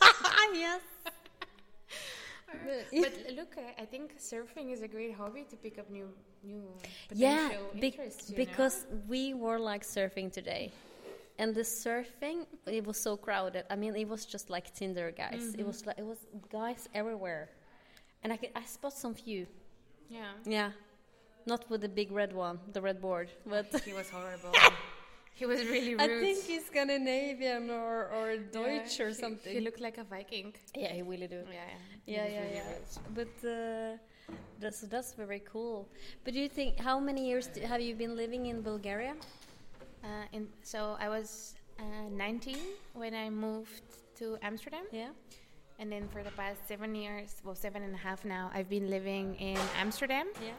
yes. 0.54 0.80
but 2.92 3.12
look, 3.36 3.56
I, 3.58 3.82
I 3.82 3.84
think 3.84 4.18
surfing 4.18 4.72
is 4.72 4.82
a 4.82 4.88
great 4.88 5.14
hobby 5.14 5.44
to 5.50 5.56
pick 5.56 5.78
up 5.78 5.90
new, 5.90 6.08
new 6.42 6.62
Yeah, 7.12 7.48
potential 7.48 7.70
be- 7.80 7.86
interests. 7.88 8.30
you 8.30 8.38
know? 8.38 8.44
because 8.44 8.86
we 9.08 9.34
were 9.34 9.58
like 9.58 9.82
surfing 9.82 10.32
today. 10.32 10.72
And 11.38 11.52
the 11.52 11.62
surfing, 11.62 12.46
it 12.66 12.86
was 12.86 12.96
so 12.96 13.16
crowded. 13.16 13.64
I 13.68 13.74
mean, 13.74 13.96
it 13.96 14.08
was 14.08 14.24
just 14.24 14.50
like 14.50 14.72
Tinder 14.72 15.10
guys. 15.10 15.54
It 15.54 15.58
mm-hmm. 15.58 15.66
was 15.66 15.84
like 15.84 15.98
it 15.98 16.06
was 16.06 16.18
guys 16.48 16.88
everywhere, 16.94 17.48
and 18.24 18.32
I 18.32 18.36
could, 18.36 18.50
I 18.56 18.62
spot 18.64 18.92
some 18.92 19.14
few. 19.14 19.46
yeah, 20.08 20.32
Yeah, 20.46 20.70
not 21.46 21.68
with 21.70 21.80
the 21.82 21.88
big 21.88 22.10
red 22.12 22.32
one, 22.32 22.58
the 22.72 22.80
red 22.80 23.00
board, 23.00 23.28
but 23.46 23.66
he 23.84 23.92
was 23.92 24.08
horrible. 24.16 24.52
he 25.34 25.46
was 25.46 25.60
really 25.66 25.94
rude. 25.94 26.00
I 26.00 26.08
think 26.24 26.38
he's 26.44 26.64
Scandinavian 26.66 27.70
or 27.70 27.96
or 28.18 28.26
Deutsch 28.38 28.98
Yeah, 28.98 29.04
or 29.06 29.08
he- 29.08 29.14
something. 29.24 29.52
He 29.56 29.60
looked 29.60 29.80
like 29.80 29.98
a 29.98 30.04
Viking. 30.04 30.54
yeah, 30.74 30.92
he 30.98 31.02
really 31.02 31.28
do. 31.36 31.42
Yeah, 31.50 31.70
Yeah, 32.06 32.26
yeah, 32.36 32.46
yeah. 32.58 32.70
But 33.18 33.32
uh, 33.44 33.96
that's 34.62 34.80
that's 34.94 35.12
very 35.22 35.42
cool. 35.52 35.78
But 36.24 36.34
do 36.34 36.40
you 36.40 36.48
think 36.58 36.70
how 36.88 36.96
many 37.08 37.22
years 37.30 37.46
do, 37.54 37.60
have 37.72 37.80
you 37.88 37.94
been 38.04 38.14
living 38.16 38.46
in 38.52 38.62
Bulgaria? 38.62 39.14
Uh, 40.04 40.36
in, 40.36 40.42
so 40.62 40.96
I 41.00 41.08
was 41.08 41.54
uh, 41.80 42.08
19 42.10 42.58
when 42.92 43.14
I 43.14 43.30
moved 43.30 43.82
to 44.18 44.36
Amsterdam. 44.42 44.84
Yeah. 44.92 45.12
And 45.78 45.90
then 45.90 46.08
for 46.08 46.22
the 46.22 46.30
past 46.30 46.66
seven 46.68 46.94
years, 46.94 47.42
well, 47.44 47.54
seven 47.54 47.82
and 47.82 47.94
a 47.94 47.98
half 47.98 48.24
now, 48.24 48.50
I've 48.54 48.68
been 48.68 48.88
living 48.90 49.34
in 49.36 49.58
Amsterdam. 49.78 50.28
Yeah. 50.40 50.52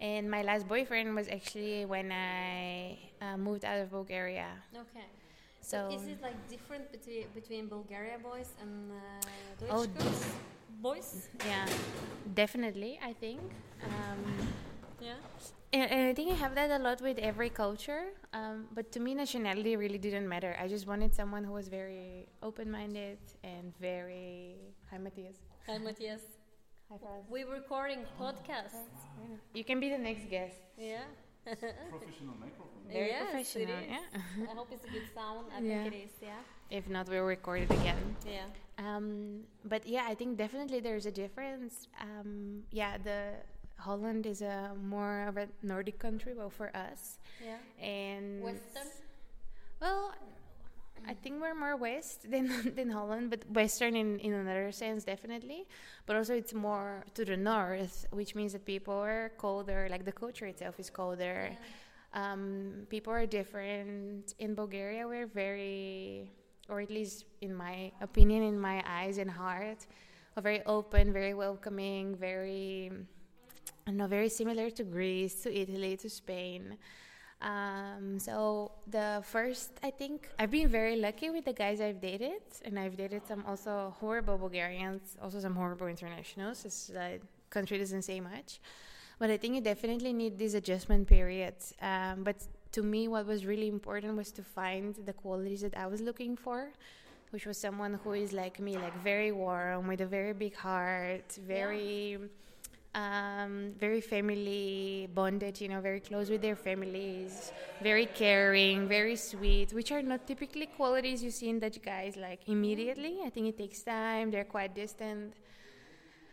And 0.00 0.30
my 0.30 0.42
last 0.42 0.68
boyfriend 0.68 1.14
was 1.16 1.26
actually 1.28 1.84
when 1.84 2.12
I 2.12 2.98
uh, 3.20 3.36
moved 3.36 3.64
out 3.64 3.80
of 3.80 3.90
Bulgaria. 3.90 4.46
Okay. 4.74 5.06
So, 5.60 5.90
is 5.92 6.06
it 6.06 6.22
like 6.22 6.38
different 6.48 6.90
between 6.92 7.26
between 7.34 7.66
Bulgaria 7.66 8.16
boys 8.22 8.54
and 8.62 8.92
uh, 8.92 8.96
Deutsch 9.58 9.70
Oh, 9.70 9.86
boys? 10.80 11.28
yeah, 11.44 11.66
definitely, 12.34 12.98
I 13.04 13.12
think. 13.12 13.40
Um, 13.84 14.22
Yeah. 15.00 15.14
and, 15.72 15.90
and 15.90 16.08
I 16.10 16.14
think 16.14 16.32
I 16.32 16.34
have 16.34 16.54
that 16.54 16.70
a 16.70 16.82
lot 16.82 17.00
with 17.00 17.18
every 17.18 17.50
culture. 17.50 18.04
Um, 18.32 18.66
but 18.74 18.90
to 18.92 19.00
me, 19.00 19.14
nationality 19.14 19.76
really 19.76 19.98
didn't 19.98 20.28
matter. 20.28 20.56
I 20.60 20.66
just 20.68 20.86
wanted 20.86 21.14
someone 21.14 21.44
who 21.44 21.52
was 21.52 21.68
very 21.68 22.28
open 22.42 22.70
minded 22.70 23.18
and 23.44 23.72
very. 23.80 24.56
Hi, 24.90 24.98
Matthias. 24.98 25.36
Hi, 25.66 25.78
Matthias. 25.78 26.22
Hi, 26.90 26.96
Franz. 26.98 27.24
We're 27.28 27.50
recording 27.52 28.00
podcasts. 28.20 28.88
You 29.54 29.64
can 29.64 29.78
be 29.80 29.88
the 29.90 29.98
next 29.98 30.28
guest. 30.30 30.56
Yeah. 30.78 31.02
Professional 31.44 32.34
microphone. 32.40 32.66
Very 32.90 33.08
yes, 33.08 33.30
professional, 33.30 33.76
It 33.78 33.82
is. 33.84 33.90
yeah. 33.90 34.46
I 34.50 34.54
hope 34.54 34.68
it's 34.72 34.84
a 34.84 34.88
good 34.88 35.08
sound. 35.14 35.46
I 35.56 35.60
Yeah. 35.60 35.82
think 35.84 35.94
it 35.94 35.96
is. 36.06 36.10
Yeah. 36.22 36.40
If 36.70 36.88
not, 36.88 37.08
we'll 37.08 37.24
record 37.24 37.62
it 37.62 37.70
again. 37.70 38.16
Yeah. 38.26 38.44
Um, 38.78 39.44
but 39.64 39.86
yeah, 39.86 40.04
I 40.08 40.14
think 40.14 40.36
definitely 40.36 40.80
there's 40.80 41.06
a 41.06 41.10
difference. 41.10 41.88
Um, 42.00 42.62
yeah, 42.70 42.98
the 42.98 43.34
Holland 43.78 44.26
is 44.26 44.42
a 44.42 44.72
more 44.82 45.26
of 45.28 45.36
a 45.36 45.48
Nordic 45.62 45.98
country, 45.98 46.34
well, 46.34 46.50
for 46.50 46.70
us, 46.76 47.18
Yeah. 47.44 47.58
and 47.80 48.42
Western. 48.42 48.88
Well, 49.80 50.12
I 51.06 51.14
think 51.14 51.40
we're 51.40 51.54
more 51.54 51.76
west 51.76 52.28
than 52.30 52.46
than 52.78 52.90
Holland, 52.90 53.30
but 53.30 53.40
western 53.50 53.94
in 53.96 54.18
in 54.18 54.32
another 54.34 54.72
sense, 54.72 55.04
definitely. 55.04 55.66
But 56.06 56.16
also, 56.16 56.34
it's 56.34 56.52
more 56.52 57.04
to 57.14 57.24
the 57.24 57.36
north, 57.36 58.06
which 58.10 58.34
means 58.34 58.52
that 58.52 58.64
people 58.64 58.94
are 58.94 59.30
colder. 59.38 59.86
Like 59.90 60.04
the 60.04 60.12
culture 60.12 60.46
itself 60.46 60.78
is 60.80 60.90
colder. 60.90 61.56
Um, 62.14 62.86
people 62.88 63.12
are 63.12 63.26
different. 63.26 64.34
In 64.38 64.54
Bulgaria, 64.54 65.06
we're 65.06 65.26
very, 65.26 66.30
or 66.68 66.80
at 66.80 66.90
least 66.90 67.26
in 67.40 67.54
my 67.54 67.92
opinion, 68.00 68.42
in 68.42 68.58
my 68.58 68.82
eyes 68.86 69.18
and 69.18 69.30
heart, 69.30 69.86
are 70.36 70.42
very 70.42 70.62
open, 70.64 71.12
very 71.12 71.34
welcoming, 71.34 72.16
very, 72.16 72.90
Don't 73.88 73.96
know, 73.96 74.06
very 74.06 74.28
similar 74.28 74.68
to 74.68 74.84
Greece, 74.84 75.42
to 75.44 75.48
Italy, 75.62 75.96
to 75.96 76.10
Spain. 76.10 76.76
Um, 77.40 78.18
so 78.18 78.72
the 78.86 79.22
first, 79.24 79.70
I 79.82 79.88
think, 79.90 80.28
I've 80.38 80.50
been 80.50 80.68
very 80.68 80.96
lucky 80.96 81.30
with 81.30 81.46
the 81.46 81.54
guys 81.54 81.80
I've 81.80 81.98
dated, 81.98 82.42
and 82.66 82.78
I've 82.78 82.98
dated 82.98 83.26
some 83.26 83.46
also 83.46 83.94
horrible 83.98 84.36
Bulgarians, 84.36 85.16
also 85.22 85.40
some 85.40 85.54
horrible 85.54 85.86
internationals. 85.86 86.66
It's, 86.66 86.88
the 86.88 87.20
country 87.48 87.78
doesn't 87.78 88.02
say 88.02 88.20
much, 88.20 88.60
but 89.18 89.30
I 89.30 89.38
think 89.38 89.54
you 89.54 89.62
definitely 89.62 90.12
need 90.12 90.38
this 90.38 90.52
adjustment 90.52 91.08
period. 91.08 91.54
Um, 91.80 92.24
but 92.24 92.46
to 92.72 92.82
me, 92.82 93.08
what 93.08 93.24
was 93.24 93.46
really 93.46 93.68
important 93.68 94.18
was 94.18 94.30
to 94.32 94.42
find 94.42 94.96
the 95.06 95.14
qualities 95.14 95.62
that 95.62 95.74
I 95.78 95.86
was 95.86 96.02
looking 96.02 96.36
for, 96.36 96.68
which 97.30 97.46
was 97.46 97.56
someone 97.56 97.98
who 98.04 98.12
is 98.12 98.34
like 98.34 98.60
me, 98.60 98.76
like 98.76 99.02
very 99.02 99.32
warm, 99.32 99.86
with 99.86 100.02
a 100.02 100.06
very 100.06 100.34
big 100.34 100.54
heart, 100.56 101.38
very 101.46 102.18
um, 102.94 103.72
very 103.78 104.00
family 104.00 105.08
bonded, 105.14 105.60
you 105.60 105.68
know, 105.68 105.80
very 105.80 106.00
close 106.00 106.30
with 106.30 106.42
their 106.42 106.56
families, 106.56 107.52
very 107.82 108.06
caring, 108.06 108.88
very 108.88 109.16
sweet, 109.16 109.72
which 109.72 109.92
are 109.92 110.02
not 110.02 110.26
typically 110.26 110.66
qualities 110.66 111.22
you 111.22 111.30
see 111.30 111.48
in 111.48 111.58
Dutch 111.58 111.80
guys 111.82 112.16
like 112.16 112.40
immediately. 112.46 113.18
I 113.24 113.30
think 113.30 113.48
it 113.48 113.58
takes 113.58 113.82
time, 113.82 114.30
they're 114.30 114.44
quite 114.44 114.74
distant. 114.74 115.34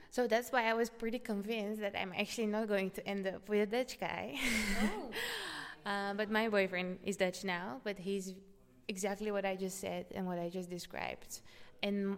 So 0.09 0.27
that's 0.27 0.49
why 0.51 0.69
I 0.69 0.73
was 0.73 0.89
pretty 0.89 1.19
convinced 1.19 1.81
that 1.81 1.93
I'm 1.99 2.13
actually 2.17 2.47
not 2.47 2.67
going 2.69 2.89
to 2.91 3.05
end 3.05 3.27
up 3.27 3.49
with 3.49 3.61
a 3.61 3.65
Dutch 3.65 3.99
guy. 3.99 4.35
Oh. 4.81 5.09
uh, 5.89 6.13
but 6.13 6.31
my 6.31 6.47
boyfriend 6.47 6.99
is 7.03 7.17
Dutch 7.17 7.43
now, 7.43 7.81
but 7.83 7.99
he's 7.99 8.33
exactly 8.87 9.29
what 9.31 9.45
I 9.45 9.55
just 9.55 9.79
said 9.79 10.05
and 10.15 10.25
what 10.25 10.39
I 10.39 10.49
just 10.49 10.69
described. 10.69 11.41
And 11.83 12.17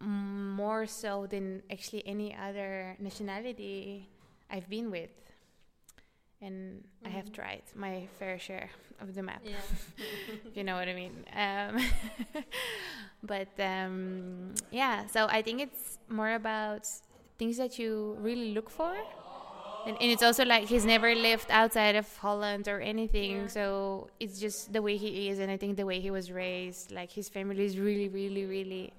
more 0.00 0.86
so 0.86 1.26
than 1.26 1.62
actually 1.70 2.06
any 2.06 2.34
other 2.34 2.96
nationality 2.98 4.08
I've 4.50 4.68
been 4.68 4.90
with. 4.90 5.10
And 6.42 6.84
I 7.04 7.10
have 7.10 7.32
tried 7.32 7.62
my 7.74 8.08
fair 8.18 8.38
share 8.38 8.70
of 8.98 9.14
the 9.14 9.22
map, 9.22 9.42
Yeah. 9.44 9.56
if 9.98 10.54
you 10.56 10.64
know 10.64 10.74
what 10.76 10.88
I 10.88 10.94
mean. 10.94 11.12
Um, 11.36 12.42
but 13.22 13.48
um, 13.60 14.54
yeah, 14.70 15.06
so 15.06 15.26
I 15.28 15.42
think 15.42 15.60
it's 15.60 15.98
more 16.08 16.32
about 16.34 16.86
things 17.38 17.58
that 17.58 17.78
you 17.78 18.16
really 18.20 18.52
look 18.54 18.70
for. 18.70 18.94
And, 19.86 19.96
and 20.00 20.10
it's 20.10 20.22
also 20.22 20.44
like 20.44 20.66
he's 20.68 20.84
never 20.84 21.14
lived 21.14 21.46
outside 21.50 21.96
of 21.96 22.06
Holland 22.18 22.68
or 22.68 22.80
anything, 22.80 23.32
Yeah. 23.42 23.46
so 23.48 24.08
it's 24.20 24.38
just 24.38 24.72
the 24.72 24.80
way 24.82 24.96
he 24.98 25.28
is, 25.30 25.38
and 25.38 25.50
I 25.50 25.56
think 25.56 25.76
the 25.76 25.86
way 25.86 26.00
he 26.00 26.10
was 26.10 26.30
raised. 26.30 26.90
Like 26.90 27.10
his 27.10 27.28
family 27.30 27.64
is 27.64 27.78
really, 27.78 28.08
really, 28.08 28.44
really 28.44 28.92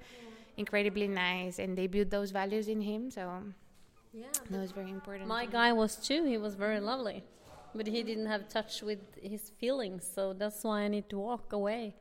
incredibly 0.58 1.08
nice, 1.08 1.60
and 1.60 1.78
they 1.78 1.88
built 1.88 2.10
those 2.10 2.32
values 2.32 2.68
in 2.68 2.82
him. 2.82 3.12
So 3.12 3.22
Yeah. 4.14 4.26
that 4.50 4.60
was 4.60 4.72
very 4.72 4.92
important. 4.92 5.28
My 5.28 5.46
guy 5.46 5.72
was 5.74 5.96
too. 5.96 6.26
He 6.26 6.38
was 6.38 6.56
very 6.56 6.80
lovely, 6.80 7.24
but 7.74 7.88
he 7.88 8.04
didn't 8.04 8.28
have 8.28 8.48
touch 8.50 8.82
with 8.82 9.00
his 9.22 9.50
feelings, 9.60 10.04
so 10.16 10.34
that's 10.34 10.64
why 10.64 10.82
I 10.82 10.88
need 10.88 11.08
to 11.10 11.18
walk 11.20 11.54
away. 11.54 11.96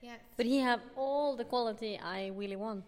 Yeah. 0.00 0.16
But 0.36 0.46
he 0.46 0.58
have 0.58 0.80
all 0.96 1.36
the 1.36 1.44
quality 1.44 1.98
I 1.98 2.28
really 2.28 2.56
want. 2.56 2.84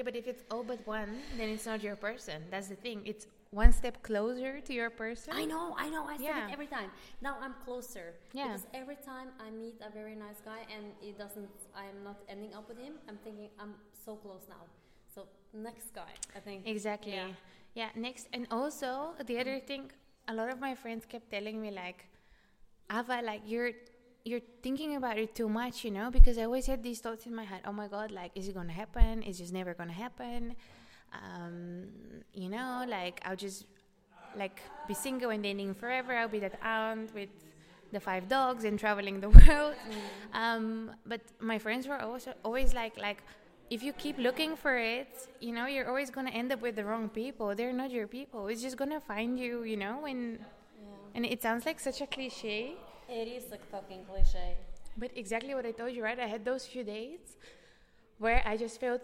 Yeah, 0.00 0.04
but 0.04 0.16
if 0.16 0.26
it's 0.26 0.44
all 0.50 0.64
but 0.64 0.80
one, 0.86 1.10
then 1.36 1.50
it's 1.50 1.66
not 1.66 1.82
your 1.82 1.94
person. 1.94 2.40
That's 2.50 2.68
the 2.68 2.74
thing. 2.74 3.02
It's 3.04 3.26
one 3.50 3.70
step 3.70 4.02
closer 4.02 4.58
to 4.58 4.72
your 4.72 4.88
person. 4.88 5.34
I 5.36 5.44
know, 5.44 5.74
I 5.76 5.90
know. 5.90 6.04
I 6.08 6.16
say 6.16 6.24
Yeah. 6.24 6.46
it 6.48 6.52
every 6.56 6.68
time. 6.68 6.90
Now 7.20 7.36
I'm 7.44 7.52
closer. 7.66 8.14
Yeah. 8.32 8.46
Because 8.46 8.64
every 8.72 8.96
time 8.96 9.28
I 9.38 9.50
meet 9.50 9.76
a 9.84 9.90
very 9.92 10.16
nice 10.16 10.40
guy 10.40 10.60
and 10.74 10.84
it 11.02 11.18
doesn't, 11.18 11.50
I'm 11.76 11.98
not 12.02 12.16
ending 12.32 12.54
up 12.54 12.66
with 12.66 12.78
him. 12.78 12.94
I'm 13.08 13.18
thinking 13.24 13.50
I'm 13.60 13.74
so 13.92 14.16
close 14.16 14.46
now. 14.48 14.64
So 15.14 15.28
next 15.52 15.92
guy, 15.92 16.12
I 16.34 16.40
think. 16.40 16.66
Exactly. 16.66 17.12
Yeah. 17.12 17.32
Yeah. 17.74 17.90
Next, 17.94 18.28
and 18.32 18.46
also 18.50 19.12
the 19.26 19.38
other 19.38 19.60
thing, 19.60 19.92
a 20.28 20.32
lot 20.32 20.48
of 20.48 20.58
my 20.60 20.74
friends 20.74 21.04
kept 21.04 21.30
telling 21.30 21.60
me 21.60 21.70
like, 21.70 22.06
Ava, 22.90 23.20
like 23.22 23.42
you're 23.44 23.72
you're 24.24 24.40
thinking 24.62 24.96
about 24.96 25.18
it 25.18 25.34
too 25.34 25.48
much, 25.48 25.84
you 25.84 25.90
know, 25.90 26.10
because 26.10 26.38
I 26.38 26.44
always 26.44 26.66
had 26.66 26.82
these 26.82 27.00
thoughts 27.00 27.26
in 27.26 27.34
my 27.34 27.44
head. 27.44 27.62
Oh 27.64 27.72
my 27.72 27.88
God, 27.88 28.10
like, 28.10 28.32
is 28.34 28.48
it 28.48 28.54
gonna 28.54 28.72
happen? 28.72 29.22
Is 29.22 29.38
just 29.38 29.52
never 29.52 29.74
gonna 29.74 29.92
happen? 29.92 30.54
Um, 31.12 31.88
you 32.34 32.48
know, 32.48 32.84
like 32.88 33.20
I'll 33.24 33.36
just 33.36 33.66
like 34.36 34.60
be 34.86 34.94
single 34.94 35.30
and 35.30 35.42
dating 35.42 35.74
forever. 35.74 36.14
I'll 36.14 36.28
be 36.28 36.40
that 36.40 36.58
aunt 36.62 37.12
with 37.14 37.30
the 37.92 38.00
five 38.00 38.28
dogs 38.28 38.64
and 38.64 38.78
traveling 38.78 39.20
the 39.20 39.30
world. 39.40 39.74
Um, 40.32 40.92
but 41.06 41.20
my 41.40 41.58
friends 41.58 41.88
were 41.88 42.00
also 42.00 42.34
always 42.44 42.74
like 42.74 42.98
like 42.98 43.22
if 43.70 43.82
you 43.82 43.92
keep 43.92 44.18
looking 44.18 44.56
for 44.56 44.76
it, 44.76 45.28
you 45.40 45.52
know, 45.52 45.66
you're 45.66 45.88
always 45.88 46.10
gonna 46.10 46.30
end 46.30 46.52
up 46.52 46.60
with 46.60 46.76
the 46.76 46.84
wrong 46.84 47.08
people. 47.08 47.54
They're 47.54 47.72
not 47.72 47.90
your 47.90 48.06
people. 48.06 48.48
It's 48.48 48.62
just 48.62 48.76
gonna 48.76 49.00
find 49.00 49.38
you, 49.38 49.62
you 49.62 49.76
know, 49.76 50.06
and 50.06 50.38
and 51.14 51.24
it 51.24 51.42
sounds 51.42 51.66
like 51.66 51.80
such 51.80 52.00
a 52.00 52.06
cliche, 52.06 52.74
It 53.10 53.26
is 53.28 53.50
a 53.52 53.58
fucking 53.72 54.04
cliche. 54.04 54.56
but 54.96 55.10
exactly 55.16 55.54
what 55.54 55.66
I 55.66 55.72
told 55.72 55.92
you, 55.92 56.02
right? 56.02 56.18
I 56.18 56.26
had 56.26 56.44
those 56.44 56.66
few 56.66 56.84
days 56.84 57.20
where 58.18 58.42
I 58.46 58.56
just 58.56 58.78
felt 58.80 59.02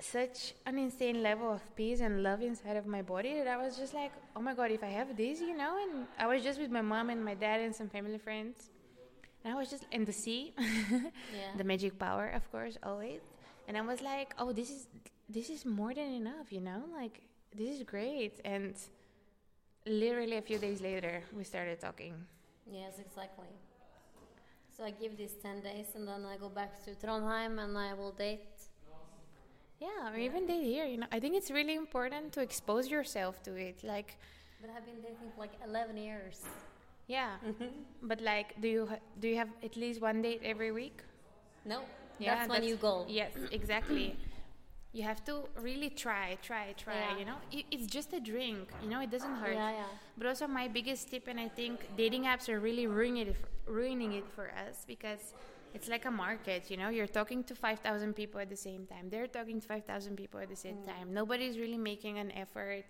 such 0.00 0.54
an 0.66 0.76
insane 0.78 1.22
level 1.22 1.52
of 1.52 1.62
peace 1.76 2.00
and 2.00 2.22
love 2.22 2.40
inside 2.42 2.76
of 2.76 2.86
my 2.86 3.02
body 3.02 3.34
that 3.38 3.46
I 3.46 3.56
was 3.56 3.76
just 3.76 3.94
like, 3.94 4.12
oh 4.36 4.40
my 4.42 4.54
god, 4.54 4.70
if 4.72 4.82
I 4.82 4.88
have 5.00 5.16
this, 5.16 5.40
you 5.40 5.56
know, 5.56 5.72
and 5.82 6.06
I 6.18 6.26
was 6.26 6.42
just 6.42 6.58
with 6.60 6.70
my 6.70 6.82
mom 6.82 7.10
and 7.10 7.24
my 7.24 7.34
dad 7.34 7.60
and 7.60 7.74
some 7.74 7.88
family 7.88 8.18
friends. 8.18 8.70
And 9.44 9.52
I 9.54 9.56
was 9.56 9.70
just 9.70 9.84
in 9.92 10.04
the 10.04 10.12
sea, 10.12 10.54
Yeah. 10.58 11.52
the 11.56 11.64
magic 11.64 11.98
power, 11.98 12.28
of 12.30 12.50
course, 12.50 12.76
always. 12.82 13.20
And 13.68 13.76
I 13.76 13.82
was 13.82 14.00
like, 14.00 14.34
oh, 14.38 14.52
this 14.52 14.70
is 14.70 14.88
this 15.28 15.48
is 15.48 15.64
more 15.64 15.94
than 15.94 16.12
enough, 16.22 16.50
you 16.50 16.60
know, 16.60 16.82
like 17.00 17.20
this 17.54 17.68
is 17.76 17.82
great. 17.82 18.40
And 18.44 18.74
literally 19.86 20.36
a 20.38 20.42
few 20.42 20.58
days 20.58 20.80
later, 20.80 21.22
we 21.36 21.44
started 21.44 21.80
talking. 21.80 22.14
Yes, 22.70 22.98
exactly. 22.98 23.46
So 24.76 24.84
I 24.84 24.90
give 24.90 25.16
this 25.16 25.32
10 25.42 25.60
days 25.62 25.86
and 25.94 26.06
then 26.08 26.24
I 26.24 26.36
go 26.36 26.48
back 26.48 26.84
to 26.84 26.90
Trondheim 26.94 27.62
and 27.62 27.76
I 27.78 27.94
will 27.94 28.12
date. 28.12 28.40
Yeah, 29.80 30.12
or 30.12 30.16
even 30.16 30.46
date 30.46 30.64
here. 30.64 30.86
You 30.86 30.98
know, 30.98 31.06
I 31.12 31.20
think 31.20 31.36
it's 31.36 31.50
really 31.50 31.74
important 31.74 32.32
to 32.32 32.40
expose 32.40 32.88
yourself 32.88 33.42
to 33.44 33.54
it. 33.56 33.84
Like, 33.84 34.16
But 34.60 34.70
I've 34.76 34.84
been 34.86 35.00
dating 35.00 35.30
for 35.34 35.40
like 35.40 35.52
11 35.64 35.96
years. 35.96 36.40
yeah, 37.06 37.36
mm-hmm. 37.46 37.66
but 38.02 38.20
like, 38.20 38.58
do 38.60 38.68
you 38.68 38.86
ha- 38.86 39.02
do 39.20 39.28
you 39.28 39.36
have 39.36 39.48
at 39.62 39.76
least 39.76 40.00
one 40.00 40.22
date 40.22 40.40
every 40.42 40.72
week? 40.72 41.02
No, 41.66 41.80
Yeah, 42.18 42.34
that's 42.36 42.48
my 42.48 42.58
new 42.58 42.76
goal. 42.76 43.04
Yes, 43.08 43.32
exactly. 43.52 44.16
You 44.94 45.02
have 45.02 45.24
to 45.24 45.34
really 45.60 45.90
try, 45.90 46.38
try, 46.40 46.72
try. 46.84 46.94
Yeah. 46.94 47.18
You 47.18 47.24
know, 47.24 47.38
it, 47.50 47.64
it's 47.72 47.86
just 47.86 48.12
a 48.12 48.20
drink. 48.20 48.70
You 48.82 48.88
know, 48.88 49.00
it 49.00 49.10
doesn't 49.10 49.36
hurt. 49.42 49.54
Yeah, 49.54 49.70
yeah. 49.80 49.84
But 50.16 50.28
also, 50.28 50.46
my 50.46 50.68
biggest 50.68 51.10
tip, 51.10 51.26
and 51.26 51.38
I 51.40 51.48
think 51.48 51.76
dating 51.96 52.24
apps 52.32 52.48
are 52.48 52.60
really 52.60 52.86
ruining 52.86 53.26
it, 53.28 53.36
ruining 53.66 54.12
it 54.12 54.26
for 54.36 54.46
us 54.68 54.84
because 54.86 55.34
it's 55.74 55.88
like 55.88 56.04
a 56.04 56.10
market, 56.12 56.70
you 56.70 56.76
know. 56.76 56.90
You're 56.90 57.08
talking 57.20 57.42
to 57.44 57.54
5,000 57.56 58.14
people 58.14 58.40
at 58.40 58.48
the 58.48 58.56
same 58.68 58.86
time. 58.86 59.10
They're 59.10 59.26
talking 59.26 59.60
to 59.60 59.66
5,000 59.66 60.16
people 60.16 60.38
at 60.38 60.48
the 60.48 60.56
same 60.66 60.76
Mm. 60.76 60.86
time. 60.86 61.06
Nobody's 61.12 61.58
really 61.58 61.78
making 61.92 62.18
an 62.20 62.30
effort. 62.44 62.86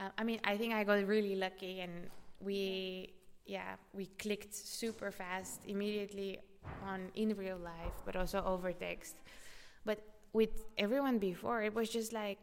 Uh, 0.00 0.08
I 0.16 0.24
mean, 0.24 0.40
I 0.42 0.56
think 0.56 0.72
I 0.72 0.84
got 0.84 1.06
really 1.06 1.36
lucky 1.36 1.80
and 1.80 2.08
we, 2.40 3.12
yeah, 3.46 3.76
we 3.92 4.06
clicked 4.18 4.54
super 4.54 5.10
fast 5.10 5.60
immediately 5.66 6.38
on 6.82 7.10
in 7.14 7.36
real 7.36 7.58
life, 7.58 7.96
but 8.06 8.16
also 8.16 8.42
over 8.44 8.72
text. 8.72 9.16
With 10.40 10.54
everyone 10.84 11.18
before, 11.30 11.58
it 11.68 11.74
was 11.74 11.88
just 11.98 12.12
like 12.12 12.42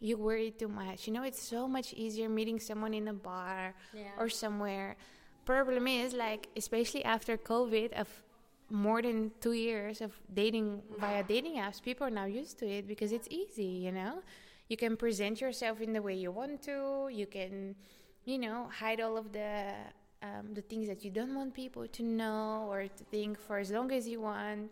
you 0.00 0.14
worry 0.28 0.50
too 0.60 0.66
much. 0.82 0.98
You 1.06 1.12
know, 1.16 1.24
it's 1.30 1.42
so 1.56 1.62
much 1.76 1.88
easier 2.04 2.28
meeting 2.38 2.58
someone 2.70 2.94
in 3.00 3.06
a 3.14 3.16
bar 3.30 3.62
Yeah. 4.00 4.20
or 4.20 4.28
somewhere. 4.44 4.88
Problem 5.44 5.84
is, 5.86 6.08
like, 6.26 6.42
especially 6.62 7.04
after 7.04 7.32
COVID, 7.52 7.88
of 8.02 8.08
more 8.86 9.00
than 9.06 9.18
two 9.44 9.52
years 9.68 9.96
of 10.06 10.10
dating 10.40 10.68
via 11.02 11.22
dating 11.34 11.54
apps, 11.64 11.78
people 11.88 12.04
are 12.08 12.16
now 12.22 12.28
used 12.42 12.58
to 12.62 12.66
it 12.76 12.84
because 12.92 13.10
it's 13.16 13.28
easy, 13.42 13.72
you 13.86 13.92
know? 13.92 14.14
You 14.70 14.76
can 14.84 14.96
present 15.04 15.40
yourself 15.44 15.76
in 15.86 15.90
the 15.96 16.02
way 16.06 16.14
you 16.24 16.30
want 16.40 16.56
to, 16.70 16.76
you 17.20 17.26
can, 17.36 17.54
you 18.30 18.38
know, 18.44 18.58
hide 18.80 19.00
all 19.00 19.16
of 19.22 19.26
the. 19.38 19.50
Um, 20.28 20.46
the 20.58 20.64
things 20.70 20.86
that 20.90 21.00
you 21.04 21.10
don't 21.18 21.34
want 21.34 21.50
people 21.54 21.84
to 21.98 22.02
know 22.02 22.68
or 22.70 22.80
to 22.98 23.04
think 23.14 23.40
for 23.46 23.56
as 23.64 23.70
long 23.76 23.88
as 23.98 24.02
you 24.12 24.20
want, 24.20 24.68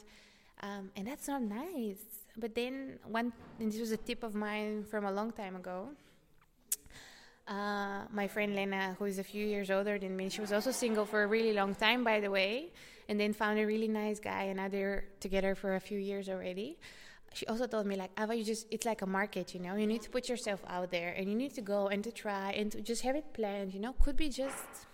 um, 0.67 0.85
and 0.95 1.07
that's 1.09 1.27
not 1.33 1.41
nice. 1.41 2.05
But 2.39 2.55
then 2.55 2.99
one, 3.05 3.33
and 3.59 3.73
this 3.73 3.81
was 3.81 3.91
a 3.91 3.97
tip 3.97 4.23
of 4.23 4.35
mine 4.35 4.85
from 4.85 5.05
a 5.05 5.11
long 5.11 5.33
time 5.33 5.57
ago. 5.57 5.89
Uh, 7.49 8.05
my 8.13 8.29
friend 8.29 8.55
Lena, 8.55 8.95
who 8.99 9.07
is 9.07 9.19
a 9.19 9.25
few 9.25 9.45
years 9.47 9.71
older 9.71 9.99
than 9.99 10.15
me, 10.17 10.29
she 10.29 10.41
was 10.41 10.53
also 10.53 10.71
single 10.71 11.07
for 11.07 11.23
a 11.23 11.27
really 11.27 11.53
long 11.53 11.75
time, 11.75 12.05
by 12.05 12.21
the 12.21 12.31
way, 12.31 12.71
and 13.09 13.19
then 13.19 13.33
found 13.33 13.59
a 13.59 13.67
really 13.67 13.89
nice 13.89 14.21
guy, 14.21 14.45
and 14.45 14.59
now 14.59 14.69
they're 14.69 15.05
together 15.19 15.55
for 15.55 15.75
a 15.75 15.81
few 15.81 15.99
years 15.99 16.29
already. 16.29 16.79
She 17.33 17.47
also 17.47 17.67
told 17.67 17.87
me 17.87 17.97
like, 17.97 18.11
Ava, 18.19 18.35
you 18.35 18.45
just 18.45 18.67
it's 18.71 18.87
like 18.87 19.03
a 19.03 19.07
market, 19.07 19.55
you 19.55 19.61
know. 19.61 19.77
You 19.77 19.87
need 19.87 20.03
to 20.03 20.11
put 20.11 20.29
yourself 20.29 20.61
out 20.69 20.91
there, 20.91 21.15
and 21.17 21.29
you 21.29 21.35
need 21.35 21.55
to 21.55 21.63
go 21.63 21.89
and 21.89 22.05
to 22.05 22.13
try 22.13 22.53
and 22.53 22.71
to 22.73 22.81
just 22.83 23.03
have 23.03 23.17
it 23.17 23.33
planned, 23.33 23.73
you 23.73 23.81
know. 23.81 23.95
Could 23.95 24.17
be 24.17 24.29
just, 24.29 24.87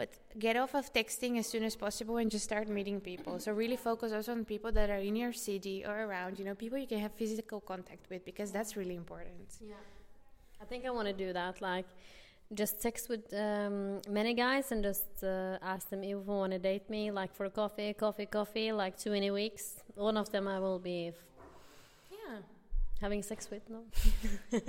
but 0.00 0.10
get 0.46 0.54
off 0.62 0.72
of 0.80 0.84
texting 1.00 1.32
as 1.42 1.46
soon 1.52 1.64
as 1.70 1.74
possible 1.86 2.16
and 2.20 2.28
just 2.36 2.44
start 2.50 2.66
meeting 2.78 2.98
people. 3.10 3.34
So 3.44 3.48
really 3.64 3.76
focus 3.90 4.10
also 4.16 4.32
on 4.32 4.44
people 4.54 4.72
that 4.78 4.88
are 4.94 5.02
in 5.10 5.14
your 5.22 5.34
city 5.48 5.76
or 5.88 5.96
around, 6.06 6.32
you 6.38 6.44
know, 6.48 6.54
people 6.64 6.78
you 6.84 6.86
can 6.92 7.00
have 7.06 7.12
physical 7.22 7.60
contact 7.72 8.04
with 8.12 8.22
because 8.30 8.50
that's 8.56 8.72
really 8.80 8.96
important. 9.04 9.48
Yeah. 9.60 9.74
I 10.62 10.64
think 10.70 10.80
I 10.86 10.90
want 10.98 11.08
to 11.12 11.16
do 11.24 11.28
that. 11.40 11.54
Like, 11.60 11.88
just 12.60 12.80
text 12.86 13.04
with 13.12 13.24
um, 13.46 14.00
many 14.18 14.32
guys 14.34 14.72
and 14.72 14.80
just 14.90 15.08
uh, 15.22 15.58
ask 15.74 15.84
them 15.90 16.02
if 16.02 16.08
they 16.26 16.32
want 16.42 16.52
to 16.52 16.58
date 16.70 16.86
me, 16.94 17.02
like 17.20 17.32
for 17.38 17.46
coffee, 17.50 17.92
coffee, 17.92 18.26
coffee, 18.38 18.68
like 18.72 18.94
two 19.04 19.12
in 19.18 19.22
a 19.24 19.30
weeks. 19.42 19.64
One 19.94 20.16
of 20.16 20.26
them 20.34 20.48
I 20.48 20.58
will 20.64 20.78
be 20.92 21.08
f- 21.08 21.14
Yeah. 22.10 22.38
having 23.04 23.22
sex 23.22 23.40
with. 23.52 23.64
No. 23.74 23.80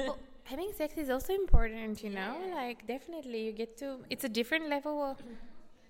well, 0.08 0.18
having 0.52 0.72
sex 0.82 0.90
is 1.04 1.10
also 1.10 1.34
important, 1.34 2.04
you 2.04 2.12
know. 2.20 2.34
Like 2.62 2.80
definitely, 2.96 3.40
you 3.48 3.54
get 3.64 3.72
to. 3.82 3.88
It's 4.14 4.26
a 4.32 4.34
different 4.40 4.66
level. 4.76 4.96
Of, 5.12 5.18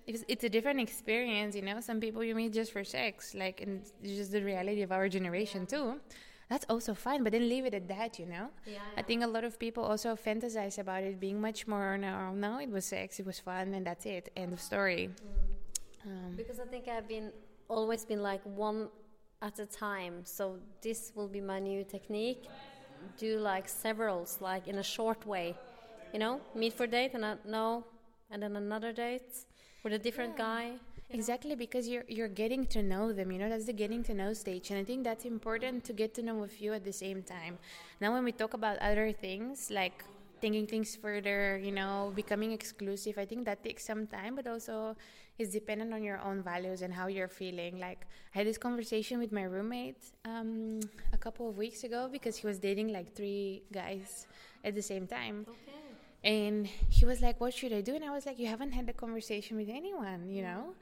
it's, 0.06 0.24
it's 0.28 0.44
a 0.44 0.52
different 0.56 0.80
experience, 0.88 1.52
you 1.58 1.64
know. 1.68 1.78
Some 1.80 1.98
people 2.00 2.20
you 2.28 2.34
meet 2.34 2.52
just 2.60 2.70
for 2.76 2.84
sex, 2.84 3.34
like, 3.34 3.60
and 3.64 3.70
it's 4.02 4.16
just 4.20 4.32
the 4.32 4.42
reality 4.52 4.82
of 4.82 4.92
our 4.92 5.08
generation 5.08 5.66
too. 5.66 5.86
That's 6.52 6.66
also 6.68 6.92
fine, 6.92 7.20
but 7.24 7.32
then 7.32 7.48
leave 7.48 7.64
it 7.70 7.74
at 7.80 7.86
that, 7.88 8.18
you 8.20 8.26
know. 8.26 8.46
Yeah. 8.66 9.00
I 9.00 9.02
think 9.08 9.22
a 9.22 9.30
lot 9.36 9.44
of 9.48 9.58
people 9.58 9.82
also 9.92 10.14
fantasize 10.28 10.76
about 10.78 11.02
it 11.02 11.18
being 11.18 11.40
much 11.40 11.66
more. 11.66 11.96
No, 11.96 12.32
no, 12.32 12.58
it 12.58 12.70
was 12.76 12.84
sex, 12.84 13.08
it 13.22 13.26
was 13.26 13.38
fun, 13.38 13.72
and 13.76 13.86
that's 13.86 14.04
it. 14.04 14.30
End 14.36 14.52
of 14.52 14.60
story. 14.60 15.04
Um, 16.04 16.34
Because 16.36 16.58
I 16.60 16.66
think 16.72 16.88
I've 16.88 17.08
been 17.08 17.28
always 17.68 18.04
been 18.04 18.22
like 18.22 18.42
one 18.44 18.88
at 19.40 19.58
a 19.58 19.66
time. 19.66 20.14
So 20.24 20.58
this 20.82 21.12
will 21.16 21.28
be 21.28 21.40
my 21.40 21.58
new 21.58 21.84
technique. 21.84 22.44
Do 23.18 23.38
like 23.38 23.68
severals, 23.68 24.38
like 24.40 24.68
in 24.68 24.78
a 24.78 24.82
short 24.82 25.26
way. 25.26 25.54
You 26.12 26.18
know, 26.18 26.40
meet 26.54 26.74
for 26.74 26.86
date 26.86 27.12
and 27.14 27.24
uh, 27.24 27.36
no, 27.46 27.84
and 28.30 28.42
then 28.42 28.56
another 28.56 28.92
date 28.92 29.46
with 29.82 29.92
a 29.92 29.98
different 29.98 30.36
guy. 30.36 30.72
Exactly, 31.10 31.54
because 31.54 31.88
you're 31.88 32.04
you're 32.08 32.28
getting 32.28 32.66
to 32.66 32.82
know 32.82 33.12
them. 33.12 33.30
You 33.32 33.38
know, 33.38 33.48
that's 33.48 33.66
the 33.66 33.72
getting 33.72 34.02
to 34.04 34.14
know 34.14 34.32
stage, 34.32 34.70
and 34.70 34.78
I 34.78 34.84
think 34.84 35.04
that's 35.04 35.24
important 35.24 35.84
to 35.84 35.92
get 35.92 36.14
to 36.14 36.22
know 36.22 36.42
a 36.42 36.48
few 36.48 36.72
at 36.72 36.84
the 36.84 36.92
same 36.92 37.22
time. 37.22 37.58
Now, 38.00 38.12
when 38.12 38.24
we 38.24 38.32
talk 38.32 38.54
about 38.54 38.78
other 38.78 39.12
things 39.12 39.70
like 39.70 40.04
thinking 40.42 40.66
things 40.66 40.94
further, 40.96 41.56
you 41.56 41.72
know, 41.72 42.12
becoming 42.14 42.52
exclusive, 42.52 43.16
I 43.16 43.24
think 43.24 43.46
that 43.46 43.62
takes 43.62 43.84
some 43.86 44.06
time, 44.06 44.34
but 44.34 44.46
also 44.46 44.96
is 45.38 45.50
dependent 45.50 45.94
on 45.94 46.02
your 46.02 46.18
own 46.18 46.42
values 46.42 46.82
and 46.82 46.92
how 46.92 47.06
you're 47.06 47.28
feeling. 47.42 47.78
Like 47.78 48.00
I 48.34 48.38
had 48.38 48.46
this 48.46 48.58
conversation 48.58 49.18
with 49.18 49.32
my 49.32 49.44
roommate 49.44 50.02
um, 50.24 50.80
a 51.12 51.16
couple 51.16 51.48
of 51.48 51.56
weeks 51.56 51.84
ago 51.84 52.08
because 52.12 52.36
he 52.36 52.46
was 52.46 52.58
dating 52.58 52.92
like 52.92 53.14
three 53.14 53.62
guys 53.72 54.26
at 54.64 54.74
the 54.74 54.82
same 54.82 55.06
time. 55.06 55.46
Okay. 55.48 55.78
And 56.24 56.66
he 56.66 57.04
was 57.04 57.20
like, 57.20 57.40
What 57.40 57.54
should 57.54 57.72
I 57.72 57.80
do? 57.80 57.94
And 57.94 58.04
I 58.04 58.10
was 58.10 58.26
like, 58.26 58.38
You 58.38 58.48
haven't 58.48 58.72
had 58.72 58.86
the 58.86 58.92
conversation 58.92 59.56
with 59.56 59.68
anyone, 59.68 60.28
you 60.28 60.42
know? 60.42 60.74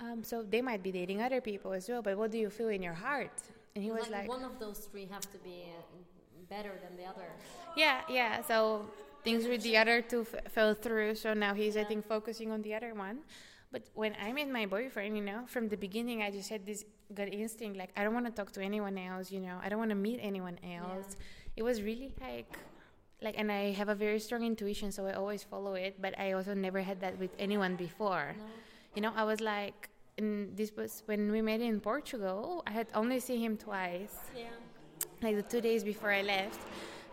Um, 0.00 0.22
so 0.22 0.42
they 0.42 0.60
might 0.60 0.82
be 0.82 0.92
dating 0.92 1.22
other 1.22 1.40
people 1.40 1.72
as 1.72 1.88
well, 1.88 2.02
but 2.02 2.16
what 2.18 2.30
do 2.30 2.38
you 2.38 2.50
feel 2.50 2.68
in 2.68 2.82
your 2.82 2.94
heart? 2.94 3.38
And 3.74 3.82
he 3.82 3.90
was 3.90 4.08
like, 4.08 4.28
one 4.28 4.44
of 4.44 4.58
those 4.58 4.78
three 4.90 5.06
have 5.10 5.26
to 5.32 5.38
be 5.38 5.64
better 6.54 6.74
than 6.84 6.92
the 7.00 7.04
other. 7.12 7.28
Yeah, 7.76 7.98
yeah. 8.08 8.32
So 8.50 8.86
things 9.26 9.42
with 9.52 9.62
the 9.62 9.76
other 9.82 9.96
two 10.02 10.22
f- 10.32 10.52
fell 10.52 10.72
through. 10.74 11.14
So 11.16 11.34
now 11.34 11.52
he's, 11.54 11.76
I 11.76 11.84
think, 11.90 12.06
focusing 12.06 12.48
on 12.54 12.60
the 12.62 12.72
other 12.78 12.92
one. 12.94 13.18
But 13.72 13.82
when 13.94 14.12
I 14.26 14.32
met 14.32 14.48
my 14.48 14.66
boyfriend, 14.66 15.16
you 15.18 15.24
know, 15.30 15.40
from 15.54 15.68
the 15.68 15.76
beginning, 15.86 16.22
I 16.22 16.30
just 16.30 16.48
had 16.54 16.62
this 16.64 16.84
gut 17.12 17.30
instinct 17.32 17.76
like, 17.76 17.90
I 17.96 18.04
don't 18.04 18.14
want 18.14 18.26
to 18.26 18.32
talk 18.32 18.52
to 18.52 18.60
anyone 18.62 18.96
else, 18.98 19.32
you 19.34 19.40
know, 19.40 19.56
I 19.64 19.68
don't 19.68 19.80
want 19.84 19.90
to 19.90 20.00
meet 20.08 20.20
anyone 20.22 20.58
else. 20.78 21.16
It 21.56 21.62
was 21.62 21.82
really 21.82 22.12
like, 22.20 22.50
like, 23.20 23.34
and 23.36 23.50
I 23.50 23.72
have 23.72 23.88
a 23.88 23.94
very 23.94 24.20
strong 24.20 24.42
intuition, 24.44 24.92
so 24.92 25.06
I 25.06 25.14
always 25.14 25.42
follow 25.42 25.74
it. 25.74 26.00
But 26.00 26.12
I 26.18 26.32
also 26.32 26.54
never 26.54 26.80
had 26.82 27.00
that 27.00 27.18
with 27.18 27.30
anyone 27.38 27.74
before. 27.76 28.36
You 28.94 29.02
know, 29.02 29.12
I 29.16 29.24
was 29.24 29.40
like, 29.40 29.88
and 30.18 30.56
this 30.56 30.70
was 30.76 31.02
when 31.06 31.32
we 31.32 31.42
met 31.42 31.60
in 31.60 31.80
Portugal. 31.80 32.62
I 32.66 32.70
had 32.70 32.86
only 32.94 33.18
seen 33.18 33.40
him 33.40 33.56
twice 33.56 34.16
Yeah. 34.36 34.54
Like 35.24 35.36
the 35.36 35.42
two 35.42 35.60
days 35.60 35.84
before 35.84 36.12
I 36.12 36.22
left, 36.22 36.60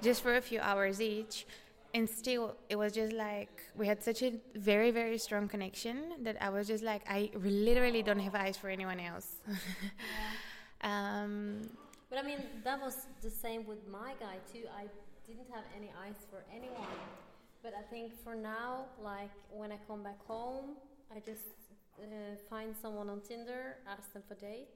just 0.02 0.22
for 0.22 0.36
a 0.36 0.42
few 0.42 0.60
hours 0.60 1.02
each. 1.02 1.46
And 1.94 2.10
still, 2.10 2.56
it 2.70 2.78
was 2.78 2.94
just 2.94 3.14
like 3.14 3.52
we 3.76 3.88
had 3.88 4.02
such 4.04 4.22
a 4.24 4.34
very, 4.56 4.92
very 4.92 5.18
strong 5.18 5.48
connection 5.50 6.24
that 6.24 6.38
I 6.42 6.50
was 6.50 6.68
just 6.68 6.84
like, 6.84 7.04
I 7.10 7.32
literally 7.36 8.04
don't 8.04 8.20
have 8.20 8.36
eyes 8.36 8.58
for 8.58 8.70
anyone 8.70 9.00
else. 9.00 9.38
um, 10.82 11.70
But 12.10 12.20
I 12.20 12.24
mean, 12.24 12.40
that 12.64 12.82
was 12.82 13.08
the 13.22 13.30
same 13.30 13.66
with 13.66 13.88
my 13.88 14.14
guy 14.20 14.38
too. 14.52 14.64
I 14.76 14.88
didn't 15.28 15.48
have 15.54 15.64
any 15.76 15.92
eyes 16.04 16.18
for 16.30 16.44
anyone. 16.54 17.00
But 17.64 17.74
I 17.78 17.84
think 17.84 18.14
for 18.24 18.36
now, 18.36 18.86
like 19.02 19.32
when 19.52 19.72
I 19.72 19.78
come 19.88 20.04
back 20.04 20.20
home, 20.28 20.78
I 21.16 21.20
just 21.20 21.54
uh, 22.02 22.36
find 22.50 22.76
someone 22.82 23.10
on 23.10 23.22
Tinder, 23.22 23.78
ask 23.88 24.12
them 24.14 24.24
for 24.28 24.36
date, 24.36 24.70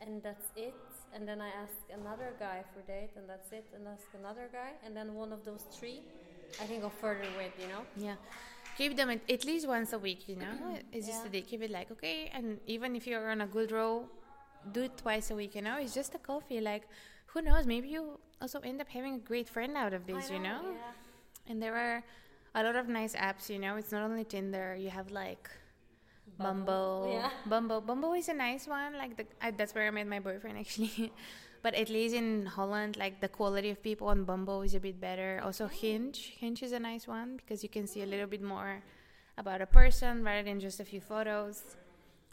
and 0.00 0.22
that's 0.22 0.50
it. 0.56 0.74
And 1.14 1.26
then 1.28 1.40
I 1.40 1.48
ask 1.48 1.74
another 1.92 2.32
guy 2.38 2.62
for 2.72 2.80
date, 2.82 3.10
and 3.16 3.28
that's 3.28 3.50
it. 3.52 3.66
And 3.74 3.86
ask 3.88 4.06
another 4.18 4.48
guy, 4.52 4.70
and 4.84 4.96
then 4.96 5.14
one 5.14 5.32
of 5.32 5.44
those 5.44 5.62
three, 5.72 6.00
I 6.62 6.66
can 6.66 6.80
go 6.80 6.88
further 6.88 7.26
with. 7.36 7.52
You 7.60 7.68
know? 7.68 7.82
yeah. 7.96 8.14
Keep 8.78 8.96
them 8.96 9.10
at, 9.10 9.20
at 9.28 9.44
least 9.44 9.66
once 9.68 9.92
a 9.92 9.98
week, 9.98 10.28
you 10.28 10.36
know? 10.36 10.54
It's 10.92 11.06
just 11.06 11.22
Yeah. 11.22 11.28
a 11.28 11.32
day. 11.32 11.42
Keep 11.42 11.62
it 11.62 11.70
like, 11.70 11.90
okay. 11.90 12.30
And 12.32 12.60
even 12.66 12.94
if 12.96 13.06
you're 13.06 13.30
on 13.30 13.40
a 13.40 13.46
good 13.46 13.72
roll, 13.72 14.08
do 14.72 14.82
it 14.84 14.96
twice 14.96 15.30
a 15.30 15.34
week, 15.34 15.54
you 15.56 15.62
know? 15.62 15.76
It's 15.78 15.94
just 15.94 16.14
a 16.14 16.18
coffee. 16.18 16.60
Like, 16.60 16.84
who 17.26 17.42
knows? 17.42 17.66
Maybe 17.66 17.88
you 17.88 18.18
also 18.40 18.60
end 18.60 18.80
up 18.80 18.88
having 18.88 19.14
a 19.14 19.18
great 19.18 19.48
friend 19.48 19.76
out 19.76 19.92
of 19.92 20.06
this, 20.06 20.30
I 20.30 20.34
you 20.34 20.38
know? 20.38 20.60
Yeah. 20.62 21.50
And 21.52 21.60
there 21.62 21.74
are 21.76 22.02
a 22.54 22.62
lot 22.62 22.76
of 22.76 22.88
nice 22.88 23.14
apps, 23.16 23.50
you 23.50 23.58
know. 23.58 23.76
It's 23.76 23.92
not 23.92 24.02
only 24.02 24.24
Tinder. 24.24 24.76
You 24.76 24.90
have 24.90 25.10
like 25.10 25.50
Bumble. 26.38 27.10
Yeah. 27.12 27.30
Bumble. 27.46 27.80
Bumble 27.80 28.12
is 28.14 28.28
a 28.28 28.34
nice 28.34 28.66
one. 28.66 28.96
Like 28.96 29.16
the, 29.16 29.26
I, 29.40 29.50
that's 29.50 29.74
where 29.74 29.86
I 29.86 29.90
met 29.90 30.06
my 30.06 30.20
boyfriend 30.20 30.58
actually. 30.62 31.12
but 31.62 31.74
at 31.74 31.88
least 31.88 32.14
in 32.14 32.46
Holland, 32.46 32.96
like 32.96 33.20
the 33.20 33.28
quality 33.28 33.70
of 33.70 33.82
people 33.82 34.08
on 34.08 34.24
Bumble 34.24 34.62
is 34.62 34.74
a 34.74 34.80
bit 34.80 35.00
better. 35.00 35.40
Also 35.44 35.64
oh. 35.64 35.68
Hinge. 35.68 36.34
Hinge 36.38 36.62
is 36.62 36.72
a 36.72 36.80
nice 36.80 37.06
one 37.06 37.36
because 37.36 37.62
you 37.62 37.68
can 37.68 37.86
see 37.86 38.02
a 38.02 38.06
little 38.06 38.26
bit 38.26 38.42
more 38.42 38.82
about 39.38 39.60
a 39.60 39.66
person 39.66 40.22
rather 40.22 40.42
than 40.42 40.60
just 40.60 40.80
a 40.80 40.84
few 40.84 41.00
photos. 41.00 41.76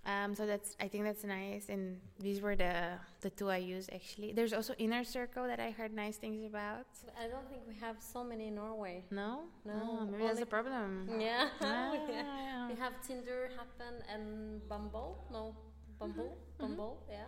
Um, 0.05 0.33
so 0.35 0.45
that's 0.45 0.75
I 0.79 0.87
think 0.87 1.03
that's 1.03 1.23
nice, 1.25 1.67
and 1.67 1.99
these 2.19 2.39
were 2.39 2.55
the 2.55 2.93
the 3.21 3.29
two 3.29 3.49
I 3.49 3.57
used 3.57 3.89
actually. 3.93 4.31
There's 4.31 4.53
also 4.53 4.73
Inner 4.77 5.03
Circle 5.03 5.47
that 5.47 5.59
I 5.59 5.71
heard 5.71 5.91
nice 5.93 6.15
things 6.17 6.45
about. 6.45 6.87
I 7.19 7.27
don't 7.27 7.47
think 7.49 7.61
we 7.67 7.75
have 7.81 7.97
so 7.99 8.23
many 8.23 8.47
in 8.47 8.55
Norway. 8.55 9.03
No, 9.11 9.43
No, 9.65 9.73
Oh, 9.83 10.05
maybe 10.05 10.23
that's 10.23 10.39
the 10.39 10.45
problem. 10.45 11.09
Yeah. 11.19 11.49
Ah, 11.61 11.93
Yeah. 12.09 12.69
We 12.69 12.75
have 12.75 12.93
Tinder, 13.05 13.49
Happn, 13.57 13.95
and 14.13 14.61
Bumble. 14.69 15.25
No, 15.31 15.55
Bumble, 15.99 16.37
Bumble. 16.57 17.03
Yeah. 17.09 17.25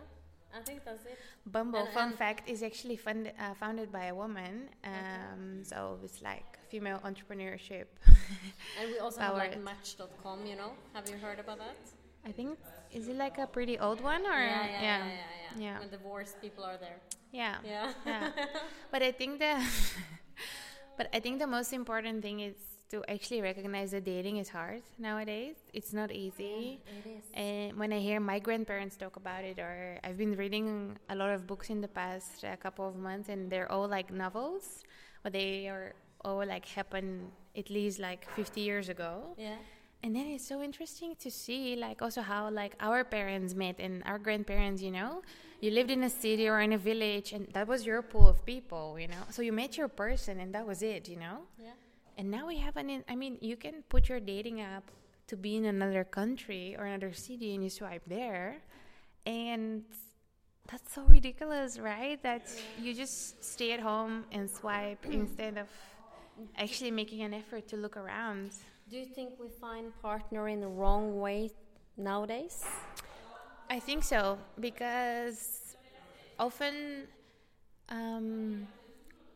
I 0.52 0.62
think 0.62 0.84
that's 0.84 1.04
it. 1.06 1.18
Bumble, 1.46 1.80
And- 1.84 1.92
fun 1.94 2.08
and- 2.08 2.18
fact, 2.18 2.48
is 2.48 2.62
actually 2.62 2.96
fund, 2.96 3.30
uh, 3.38 3.54
founded 3.54 3.92
by 3.92 4.06
a 4.06 4.14
woman. 4.14 4.68
Um, 4.84 5.62
So 5.64 5.98
it's 6.02 6.22
like 6.22 6.58
female 6.72 6.98
entrepreneurship. 7.04 7.86
And 8.80 8.90
we 8.92 8.98
also 8.98 9.20
have 9.20 9.34
like 9.36 9.52
Powered. 9.54 9.64
Match.com. 9.64 10.46
You 10.46 10.56
know, 10.56 10.72
have 10.94 11.06
you 11.10 11.18
heard 11.18 11.38
about 11.38 11.58
that? 11.58 11.76
I 12.24 12.32
think, 12.32 12.58
is 12.92 13.08
it 13.08 13.16
like 13.16 13.38
a 13.38 13.46
pretty 13.46 13.78
old 13.78 14.00
one 14.00 14.26
or? 14.26 14.38
yeah, 14.38 14.66
yeah, 14.66 14.80
yeah, 14.80 14.80
yeah, 14.82 15.08
yeah. 15.08 15.62
Yeah. 15.64 15.78
When 15.80 15.90
divorced 15.90 16.40
people 16.40 16.64
are 16.64 16.76
there. 16.76 17.00
Yeah. 17.32 17.56
Yeah. 17.64 17.92
Yeah. 18.06 18.30
but 18.92 19.02
I 19.02 19.12
think 19.12 19.38
the 19.38 19.58
but 20.96 21.08
I 21.12 21.20
think 21.20 21.38
the 21.38 21.46
most 21.46 21.72
important 21.72 22.22
thing 22.22 22.40
is 22.40 22.54
to 22.90 23.04
actually 23.08 23.40
recognize 23.40 23.92
that 23.92 24.04
dating 24.04 24.38
is 24.38 24.48
hard 24.48 24.82
nowadays. 24.98 25.56
It's 25.72 25.92
not 25.92 26.10
easy. 26.10 26.80
it 26.86 27.06
is. 27.08 27.24
And 27.34 27.78
when 27.78 27.92
I 27.92 28.00
hear 28.00 28.18
my 28.20 28.38
grandparents 28.40 28.96
talk 28.96 29.16
about 29.16 29.44
it, 29.44 29.58
or 29.58 29.98
I've 30.02 30.18
been 30.18 30.36
reading 30.36 30.98
a 31.08 31.14
lot 31.14 31.30
of 31.30 31.46
books 31.46 31.70
in 31.70 31.80
the 31.80 31.88
past 31.88 32.42
a 32.42 32.56
couple 32.56 32.86
of 32.88 32.96
months, 32.96 33.28
and 33.28 33.50
they're 33.50 33.70
all 33.70 33.86
like 33.88 34.12
novels, 34.12 34.82
but 35.22 35.32
they 35.32 35.68
are 35.68 35.94
all 36.24 36.44
like 36.44 36.66
happen 36.66 37.30
at 37.56 37.70
least 37.70 37.98
like 38.00 38.28
50 38.34 38.60
years 38.60 38.88
ago. 38.88 39.34
Yeah. 39.38 39.56
And 40.02 40.16
then 40.16 40.26
it's 40.26 40.46
so 40.46 40.62
interesting 40.62 41.14
to 41.20 41.30
see, 41.30 41.76
like, 41.76 42.00
also 42.00 42.22
how 42.22 42.48
like 42.48 42.74
our 42.80 43.04
parents 43.04 43.54
met 43.54 43.76
and 43.78 44.02
our 44.06 44.18
grandparents. 44.18 44.80
You 44.80 44.92
know, 44.92 45.22
you 45.60 45.70
lived 45.70 45.90
in 45.90 46.02
a 46.04 46.10
city 46.10 46.48
or 46.48 46.60
in 46.60 46.72
a 46.72 46.78
village, 46.78 47.32
and 47.32 47.46
that 47.52 47.68
was 47.68 47.84
your 47.84 48.00
pool 48.00 48.28
of 48.28 48.44
people. 48.46 48.98
You 48.98 49.08
know, 49.08 49.22
so 49.30 49.42
you 49.42 49.52
met 49.52 49.76
your 49.76 49.88
person, 49.88 50.40
and 50.40 50.54
that 50.54 50.66
was 50.66 50.82
it. 50.82 51.08
You 51.08 51.16
know. 51.16 51.38
Yeah. 51.58 51.72
And 52.16 52.30
now 52.30 52.46
we 52.46 52.56
have 52.58 52.76
an. 52.76 52.88
In, 52.88 53.04
I 53.08 53.14
mean, 53.14 53.36
you 53.40 53.56
can 53.56 53.82
put 53.88 54.08
your 54.08 54.20
dating 54.20 54.62
app 54.62 54.90
to 55.26 55.36
be 55.36 55.56
in 55.56 55.66
another 55.66 56.04
country 56.04 56.76
or 56.78 56.86
another 56.86 57.12
city, 57.12 57.54
and 57.54 57.62
you 57.62 57.70
swipe 57.70 58.02
there, 58.06 58.56
and 59.26 59.84
that's 60.70 60.94
so 60.94 61.02
ridiculous, 61.02 61.78
right? 61.78 62.22
That 62.22 62.48
you 62.80 62.94
just 62.94 63.44
stay 63.44 63.72
at 63.72 63.80
home 63.80 64.24
and 64.32 64.48
swipe 64.48 65.04
instead 65.10 65.58
of 65.58 65.68
actually 66.56 66.90
making 66.90 67.22
an 67.22 67.34
effort 67.34 67.68
to 67.68 67.76
look 67.76 67.96
around. 67.96 68.52
Do 68.90 68.96
you 68.96 69.06
think 69.06 69.38
we 69.38 69.46
find 69.48 69.92
partner 70.02 70.48
in 70.48 70.58
the 70.58 70.66
wrong 70.66 71.20
way 71.20 71.52
nowadays? 71.96 72.64
I 73.70 73.78
think 73.78 74.02
so 74.02 74.36
because 74.58 75.76
often 76.40 77.06
um, 77.88 78.66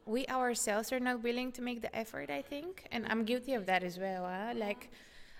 we 0.06 0.26
ourselves 0.26 0.92
are 0.92 0.98
not 0.98 1.22
willing 1.22 1.52
to 1.52 1.62
make 1.62 1.82
the 1.82 1.94
effort. 1.94 2.30
I 2.30 2.42
think, 2.42 2.88
and 2.90 3.06
I'm 3.08 3.24
guilty 3.24 3.54
of 3.54 3.64
that 3.66 3.84
as 3.84 3.96
well. 3.96 4.24
Huh? 4.26 4.54
Like, 4.56 4.90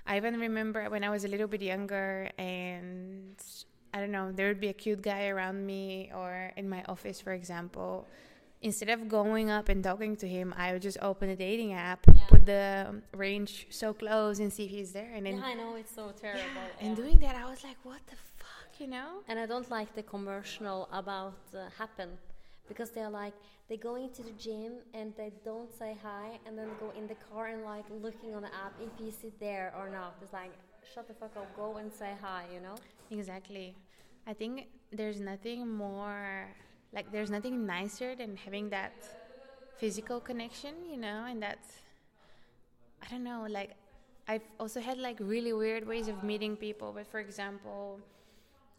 I 0.07 0.16
even 0.16 0.38
remember 0.38 0.88
when 0.90 1.03
I 1.03 1.11
was 1.11 1.24
a 1.24 1.29
little 1.29 1.48
bit 1.48 1.62
younger, 1.62 2.31
and 2.38 3.35
I 3.92 3.98
don't 3.98 4.12
know, 4.12 4.31
there 4.31 4.46
would 4.46 4.61
be 4.61 4.68
a 4.68 4.74
cute 4.74 5.03
guy 5.03 5.27
around 5.27 5.66
me, 5.66 6.12
or 6.14 6.53
in 6.57 6.68
my 6.68 6.85
office, 6.85 7.20
for 7.20 7.33
example. 7.33 8.07
Instead 8.64 8.88
of 8.88 9.00
going 9.09 9.50
up 9.50 9.68
and 9.68 9.85
talking 9.85 10.16
to 10.16 10.27
him, 10.27 10.55
I 10.57 10.72
would 10.72 10.81
just 10.81 10.96
open 11.03 11.29
a 11.29 11.37
dating 11.37 11.72
app, 11.74 12.00
Yeah. 12.07 12.27
put 12.35 12.42
the 12.46 12.66
range 13.24 13.66
so 13.68 13.92
close, 13.92 14.37
and 14.42 14.50
see 14.57 14.64
if 14.64 14.70
he's 14.70 14.92
there, 14.98 15.11
and 15.16 15.22
then 15.27 15.37
yeah, 15.37 15.53
I 15.53 15.55
know 15.61 15.70
it's 15.81 15.94
so 16.00 16.07
terrible. 16.24 16.66
and 16.81 16.90
yeah. 16.96 17.03
doing 17.03 17.18
that, 17.24 17.35
I 17.37 17.44
was 17.53 17.62
like, 17.62 17.77
what 17.90 18.00
the 18.12 18.16
fuck, 18.40 18.70
you 18.81 18.87
know? 18.96 19.09
And 19.29 19.37
I 19.38 19.46
don't 19.53 19.70
like 19.79 19.90
the 19.94 20.03
commercial 20.14 20.88
about 21.00 21.37
uh, 21.55 21.59
Happn 21.79 22.11
because 22.70 22.88
they're 22.94 23.11
like 23.22 23.35
they 23.68 23.77
go 23.77 23.94
into 23.96 24.22
the 24.22 24.35
gym 24.44 24.72
and 24.98 25.07
they 25.20 25.31
don't 25.44 25.72
say 25.81 25.92
hi 26.03 26.27
and 26.46 26.53
then 26.59 26.68
go 26.81 26.88
in 26.98 27.07
the 27.07 27.18
car 27.29 27.46
and 27.55 27.62
like 27.64 27.85
looking 28.07 28.35
on 28.35 28.42
the 28.46 28.53
app 28.64 28.72
if 28.87 28.92
you 29.03 29.11
sit 29.11 29.38
there 29.40 29.66
or 29.79 29.87
not. 29.90 30.12
It's 30.22 30.33
like 30.33 30.53
shut 30.94 31.07
the 31.09 31.14
fuck 31.20 31.35
up, 31.37 31.48
go 31.57 31.77
and 31.77 31.92
say 31.92 32.12
hi, 32.27 32.42
you 32.55 32.61
know? 32.61 32.77
Exactly. 33.11 33.74
I 34.27 34.33
think 34.33 34.68
there's 34.90 35.20
nothing 35.20 35.61
more, 35.68 36.46
like, 36.94 37.11
there's 37.12 37.30
nothing 37.30 37.66
nicer 37.66 38.14
than 38.14 38.37
having 38.37 38.70
that 38.70 38.92
physical 39.76 40.20
connection, 40.20 40.74
you 40.90 40.96
know, 40.96 41.26
and 41.28 41.42
that, 41.42 41.59
I 43.02 43.07
don't 43.11 43.24
know, 43.24 43.46
like, 43.48 43.72
I've 44.26 44.42
also 44.59 44.80
had 44.80 44.98
like 44.98 45.18
really 45.20 45.52
weird 45.52 45.87
ways 45.87 46.09
of 46.09 46.22
meeting 46.22 46.57
people, 46.57 46.92
but 46.94 47.07
for 47.07 47.20
example, 47.20 48.00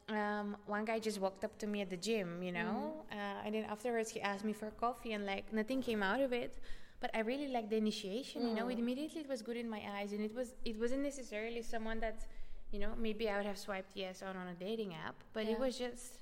um, 0.10 0.58
one 0.68 0.86
guy 0.86 1.00
just 1.00 1.20
walked 1.20 1.44
up 1.44 1.58
to 1.60 1.68
me 1.68 1.82
at 1.82 1.90
the 1.90 1.98
gym, 1.98 2.44
you 2.44 2.52
know, 2.52 3.06
uh, 3.12 3.46
and 3.46 3.56
then 3.56 3.66
afterwards 3.66 4.10
he 4.12 4.22
asked 4.22 4.44
me 4.46 4.54
for 4.54 4.72
coffee, 4.72 5.14
and 5.14 5.26
like 5.26 5.52
nothing 5.54 5.82
came 5.82 6.04
out 6.04 6.22
of 6.22 6.34
it. 6.34 6.60
But 7.02 7.12
I 7.16 7.20
really 7.20 7.48
liked 7.50 7.70
the 7.70 7.78
initiation, 7.78 8.46
you 8.48 8.54
know. 8.54 8.70
It 8.70 8.80
immediately 8.80 9.22
it 9.22 9.30
was 9.30 9.42
good 9.42 9.58
in 9.58 9.70
my 9.70 9.82
eyes, 9.98 10.14
and 10.14 10.22
it 10.22 10.34
was 10.36 10.56
it 10.66 10.80
wasn't 10.80 11.04
necessarily 11.04 11.62
someone 11.62 12.00
that, 12.00 12.26
you 12.72 12.80
know, 12.80 12.94
maybe 12.98 13.30
I 13.30 13.38
would 13.38 13.46
have 13.46 13.58
swiped 13.58 13.92
yes 13.96 14.24
on 14.24 14.36
on 14.38 14.48
a 14.48 14.54
dating 14.56 14.96
app, 14.96 15.16
but 15.34 15.46
Yeah. 15.46 15.54
it 15.54 15.60
was 15.60 15.78
just 15.78 16.20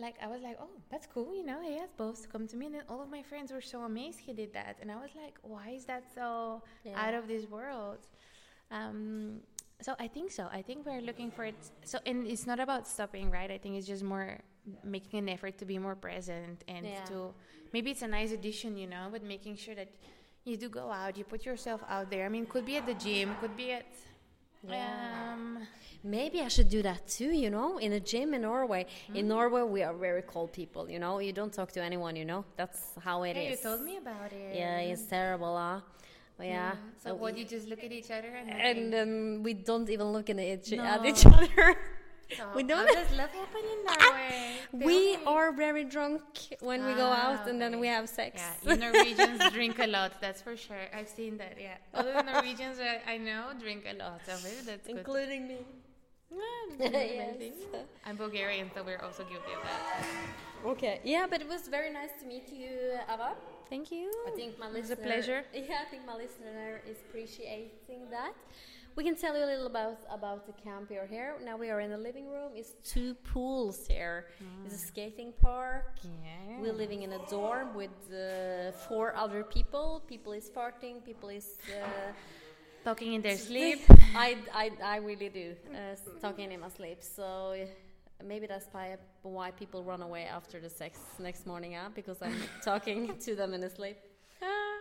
like 0.00 0.16
I 0.22 0.26
was 0.28 0.42
like, 0.42 0.56
oh, 0.60 0.70
that's 0.90 1.06
cool, 1.06 1.34
you 1.34 1.44
know. 1.44 1.60
He 1.62 1.78
has 1.78 1.90
both 1.96 2.22
to 2.22 2.28
come 2.28 2.46
to 2.48 2.56
me, 2.56 2.66
and 2.66 2.74
then 2.76 2.82
all 2.88 3.02
of 3.02 3.10
my 3.10 3.22
friends 3.22 3.52
were 3.52 3.60
so 3.60 3.82
amazed 3.82 4.18
he 4.20 4.32
did 4.32 4.52
that, 4.54 4.76
and 4.80 4.90
I 4.90 4.96
was 4.96 5.10
like, 5.14 5.36
why 5.42 5.70
is 5.78 5.84
that 5.86 6.04
so 6.14 6.62
Yeah. 6.84 7.00
out 7.02 7.14
of 7.14 7.28
this 7.28 7.44
world? 7.46 7.98
Um, 8.70 9.40
so 9.80 9.94
I 9.98 10.08
think 10.08 10.30
so. 10.30 10.48
I 10.52 10.62
think 10.62 10.86
we're 10.86 11.00
looking 11.00 11.30
for 11.30 11.44
it. 11.44 11.56
So 11.84 11.98
and 12.06 12.26
it's 12.26 12.46
not 12.46 12.60
about 12.60 12.86
stopping, 12.86 13.30
right? 13.30 13.50
I 13.50 13.58
think 13.58 13.76
it's 13.76 13.86
just 13.86 14.02
more 14.04 14.38
making 14.84 15.18
an 15.18 15.28
effort 15.28 15.58
to 15.58 15.64
be 15.64 15.78
more 15.78 15.94
present 15.96 16.64
and 16.68 16.86
Yeah. 16.86 17.04
to 17.06 17.34
maybe 17.72 17.90
it's 17.90 18.02
a 18.02 18.08
nice 18.08 18.30
addition, 18.32 18.76
you 18.76 18.86
know, 18.86 19.08
but 19.10 19.22
making 19.22 19.56
sure 19.56 19.74
that 19.74 19.88
you 20.44 20.56
do 20.56 20.68
go 20.68 20.90
out, 20.90 21.16
you 21.16 21.24
put 21.24 21.44
yourself 21.46 21.80
out 21.88 22.10
there. 22.10 22.24
I 22.26 22.28
mean, 22.28 22.46
could 22.46 22.64
be 22.64 22.76
at 22.76 22.86
the 22.86 22.94
gym, 22.94 23.34
could 23.40 23.56
be 23.56 23.72
at 23.72 23.86
Yeah. 24.68 25.32
um 25.32 25.66
Maybe 26.02 26.40
I 26.40 26.48
should 26.48 26.70
do 26.70 26.80
that 26.82 27.06
too, 27.08 27.30
you 27.30 27.50
know, 27.50 27.76
in 27.76 27.92
a 27.92 28.00
gym 28.00 28.32
in 28.32 28.42
Norway. 28.42 28.86
In 29.14 29.28
Norway, 29.28 29.62
we 29.62 29.82
are 29.82 29.92
very 29.92 30.22
cold 30.22 30.50
people, 30.50 30.88
you 30.88 30.98
know. 30.98 31.18
You 31.18 31.32
don't 31.34 31.52
talk 31.52 31.72
to 31.72 31.82
anyone, 31.82 32.16
you 32.16 32.24
know. 32.24 32.44
That's 32.56 32.80
how 33.04 33.22
it 33.24 33.30
is. 33.30 33.36
Hey, 33.36 33.50
you 33.50 33.56
told 33.56 33.82
me 33.82 33.98
about 33.98 34.32
it. 34.32 34.56
Yeah, 34.56 34.78
it's 34.78 35.02
terrible, 35.02 35.54
huh? 35.58 35.80
But 36.38 36.46
yeah. 36.46 36.72
So 37.04 37.10
uh, 37.10 37.14
what 37.16 37.36
you 37.36 37.44
just 37.44 37.68
look 37.68 37.84
at 37.84 37.92
each 37.92 38.10
other 38.10 38.28
and, 38.28 38.50
and 38.50 38.92
then 38.92 39.42
we 39.42 39.52
don't 39.52 39.90
even 39.90 40.06
look 40.06 40.30
in 40.30 40.40
each, 40.40 40.72
at 40.72 41.04
each 41.04 41.26
other. 41.26 41.76
so 42.36 42.44
we 42.54 42.62
don't- 42.62 42.86
How 42.88 42.94
does 42.94 43.10
love 43.16 43.30
happen 43.30 43.64
in 43.74 43.78
Norway? 43.84 44.56
Tell 44.70 44.86
we 44.88 45.16
me. 45.16 45.22
are 45.26 45.52
very 45.52 45.84
drunk 45.84 46.22
when 46.60 46.84
we 46.86 46.92
go 46.94 47.08
Ah, 47.12 47.24
out, 47.24 47.48
and 47.48 47.60
then 47.60 47.80
we 47.80 47.88
have 47.88 48.08
sex. 48.08 48.40
Yeah, 48.64 48.74
Norwegians 48.86 49.40
drink 49.52 49.78
a 49.78 49.86
lot. 49.86 50.12
That's 50.20 50.40
for 50.42 50.56
sure. 50.56 50.84
I've 50.96 51.08
seen 51.08 51.36
that. 51.38 51.54
Yeah, 51.60 51.76
all 51.94 52.04
the 52.04 52.22
Norwegians 52.22 52.78
I, 52.80 53.00
I 53.14 53.16
know 53.18 53.42
drink 53.58 53.82
a 53.90 53.96
lot 54.04 54.22
of 54.34 54.44
it. 54.52 54.58
That's 54.66 54.86
good. 54.86 54.96
including 54.98 55.48
me. 55.48 55.58
Yeah, 56.30 56.88
Yes. 56.92 57.34
I'm 58.06 58.16
Bulgarian, 58.16 58.70
so 58.74 58.82
we're 58.84 59.02
also 59.06 59.22
guilty 59.24 59.52
of 59.58 59.62
that. 59.64 60.06
Okay. 60.72 61.00
Yeah, 61.04 61.26
but 61.28 61.40
it 61.40 61.48
was 61.48 61.62
very 61.68 61.90
nice 61.90 62.10
to 62.20 62.26
meet 62.26 62.48
you, 62.52 62.70
Ava. 63.12 63.32
Thank 63.68 63.90
you. 63.90 64.10
I 64.28 64.30
think 64.30 64.58
my 64.58 64.66
It 64.68 64.74
was 64.74 64.90
a 64.90 64.96
pleasure. 64.96 65.44
Yeah, 65.54 65.82
I 65.84 65.90
think 65.90 66.02
my 66.06 66.14
listener 66.24 66.82
is 66.88 66.98
appreciating 67.08 68.02
that. 68.10 68.34
We 69.00 69.04
can 69.04 69.16
tell 69.16 69.34
you 69.34 69.46
a 69.46 69.50
little 69.54 69.66
about 69.66 70.00
about 70.10 70.46
the 70.46 70.52
camp 70.52 70.90
you're 70.90 71.06
here. 71.06 71.34
Now 71.42 71.56
we 71.56 71.70
are 71.70 71.80
in 71.80 71.88
the 71.88 71.96
living 71.96 72.28
room. 72.28 72.50
It's 72.54 72.72
two 72.84 73.14
pools 73.32 73.86
here. 73.88 74.26
It's 74.66 74.74
a 74.74 74.78
skating 74.90 75.32
park. 75.40 75.94
Yeah. 76.04 76.60
We're 76.60 76.74
living 76.74 77.00
in 77.00 77.14
a 77.14 77.20
dorm 77.30 77.68
with 77.74 77.96
uh, 78.12 78.72
four 78.86 79.16
other 79.16 79.42
people. 79.42 80.02
People 80.06 80.32
is 80.34 80.50
farting. 80.50 81.02
People 81.02 81.30
is. 81.30 81.46
Uh, 81.66 82.12
Talking 82.84 83.14
in 83.14 83.22
their 83.22 83.38
sleep. 83.38 83.80
I, 84.14 84.36
I, 84.52 84.70
I 84.84 84.96
really 84.96 85.30
do 85.30 85.54
uh, 85.72 85.96
talking 86.20 86.52
in 86.52 86.60
my 86.60 86.68
sleep. 86.68 87.02
So 87.02 87.54
maybe 88.22 88.46
that's 88.46 88.68
why 88.72 88.96
why 89.22 89.50
people 89.50 89.82
run 89.82 90.02
away 90.02 90.24
after 90.24 90.60
the 90.60 90.68
sex 90.68 90.98
next 91.18 91.46
morning, 91.46 91.72
huh? 91.72 91.88
Because 91.94 92.18
I'm 92.20 92.36
talking 92.62 93.16
to 93.16 93.34
them 93.34 93.54
in 93.54 93.62
the 93.62 93.70
sleep. 93.70 93.96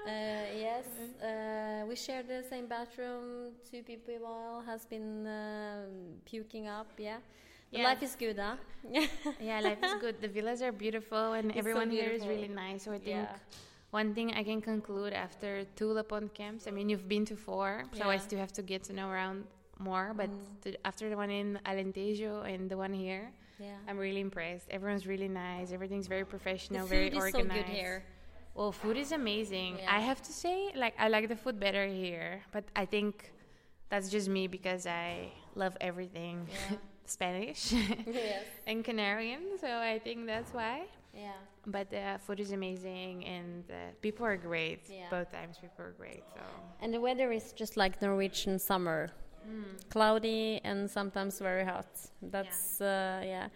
Uh, 0.06 0.12
yes, 0.58 0.86
uh, 1.22 1.86
we 1.88 1.96
share 1.96 2.24
the 2.24 2.44
same 2.50 2.68
bathroom. 2.68 3.52
Two 3.70 3.84
people 3.84 4.64
has 4.66 4.86
been 4.86 5.28
um 5.28 5.92
puking 6.26 6.68
up. 6.68 6.88
Yeah, 6.98 7.18
the 7.72 7.84
life 7.84 8.02
is 8.02 8.16
good, 8.16 8.38
huh? 8.40 8.56
yeah, 9.40 9.60
life 9.60 9.78
is 9.84 9.94
good. 10.00 10.16
The 10.22 10.28
villas 10.28 10.62
are 10.62 10.72
beautiful, 10.72 11.34
and 11.34 11.46
It's 11.52 11.56
so 11.56 11.60
everyone 11.60 11.90
here 11.92 12.10
is 12.12 12.26
really 12.26 12.48
nice. 12.48 12.84
So 12.84 12.92
I 12.92 13.00
think 13.00 13.28
Yeah. 13.28 13.36
one 13.92 14.14
thing 14.16 14.34
I 14.34 14.44
can 14.44 14.62
conclude 14.62 15.14
after 15.14 15.66
two 15.76 15.92
Lapoint 15.94 16.34
camps. 16.34 16.66
I 16.68 16.72
mean, 16.72 16.90
you've 16.90 17.08
been 17.08 17.26
to 17.26 17.36
four, 17.36 17.84
so 17.94 18.10
I 18.10 18.18
still 18.18 18.40
have 18.40 18.54
to 18.54 18.62
get 18.64 18.84
to 18.86 18.94
know 18.94 19.10
around 19.10 19.46
more. 19.80 20.14
But 20.16 20.30
to, 20.64 20.74
after 20.88 21.10
the 21.10 21.18
one 21.18 21.30
in 21.30 21.60
Alentejo 21.66 22.46
and 22.52 22.70
the 22.70 22.78
one 22.78 22.94
here, 22.94 23.32
yeah. 23.60 23.76
I'm 23.88 23.98
really 23.98 24.22
impressed. 24.22 24.68
Everyone's 24.72 25.06
really 25.06 25.28
nice. 25.28 25.72
Everything's 25.72 26.08
very 26.08 26.24
The 26.24 26.34
professional, 26.36 26.82
food 26.88 26.90
very 26.90 27.08
is 27.10 27.14
so 27.14 27.40
organized. 27.40 27.68
good 27.68 27.76
here. 27.76 28.04
Well, 28.60 28.74
food 28.74 28.98
is 28.98 29.14
amazing. 29.14 29.78
Yeah. 29.80 29.96
I 29.96 30.00
have 30.02 30.22
to 30.22 30.34
say, 30.34 30.74
like, 30.76 30.94
I 31.00 31.08
like 31.08 31.30
the 31.30 31.36
food 31.38 31.62
better 31.62 31.88
here, 31.88 32.42
but 32.52 32.66
I 32.76 32.84
think 32.86 33.32
that's 33.88 34.10
just 34.10 34.28
me 34.28 34.48
because 34.48 34.86
I 34.86 35.32
love 35.56 35.78
everything 35.80 36.46
Yeah. 36.50 36.76
Spanish 37.06 37.72
yes. 38.06 38.44
and 38.68 38.84
Canarian, 38.84 39.58
so 39.62 39.68
I 39.68 39.98
think 40.04 40.26
that's 40.26 40.54
why. 40.54 40.82
Yeah. 41.16 41.40
But 41.68 41.90
the 41.90 42.20
food 42.26 42.42
is 42.42 42.52
amazing 42.52 43.26
and 43.26 43.64
uh, 43.72 43.76
people 44.02 44.26
are 44.26 44.36
great. 44.36 44.82
Yeah. 44.90 45.10
Both 45.10 45.32
times 45.32 45.56
people 45.58 45.86
are 45.86 45.96
great. 45.98 46.24
So 46.36 46.42
And 46.82 46.94
the 46.94 47.00
weather 47.00 47.32
is 47.32 47.54
just 47.54 47.78
like 47.78 48.02
Norwegian 48.02 48.60
summer. 48.60 49.10
Cloudy 49.90 50.62
and 50.64 50.90
sometimes 50.90 51.40
very 51.40 51.66
hot. 51.66 51.88
That's 52.22 52.78
yeah. 52.80 53.20
Uh, 53.20 53.26
yeah. 53.26 53.48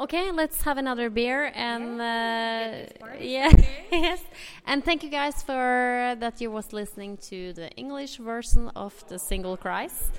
Okay, 0.00 0.30
let's 0.30 0.62
have 0.62 0.78
another 0.78 1.10
beer 1.10 1.52
and 1.54 2.00
uh, 2.00 2.86
yeah, 3.20 3.50
yes. 3.92 4.22
And 4.66 4.84
thank 4.84 5.02
you 5.02 5.10
guys 5.10 5.42
for 5.42 6.16
that 6.18 6.40
you 6.40 6.50
was 6.50 6.72
listening 6.72 7.18
to 7.28 7.52
the 7.52 7.70
English 7.72 8.16
version 8.16 8.70
of 8.74 9.06
the 9.08 9.18
single 9.18 9.56
cries. 9.56 10.10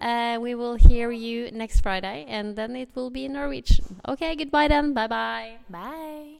Uh, 0.00 0.38
we 0.40 0.54
will 0.54 0.76
hear 0.76 1.10
you 1.10 1.50
next 1.52 1.80
Friday, 1.80 2.24
and 2.26 2.56
then 2.56 2.74
it 2.74 2.88
will 2.94 3.10
be 3.10 3.26
in 3.26 3.34
Norwegian. 3.34 4.00
Okay, 4.08 4.34
goodbye 4.34 4.68
then. 4.68 4.94
Bye 4.94 5.06
bye. 5.06 5.52
Bye. 5.68 6.39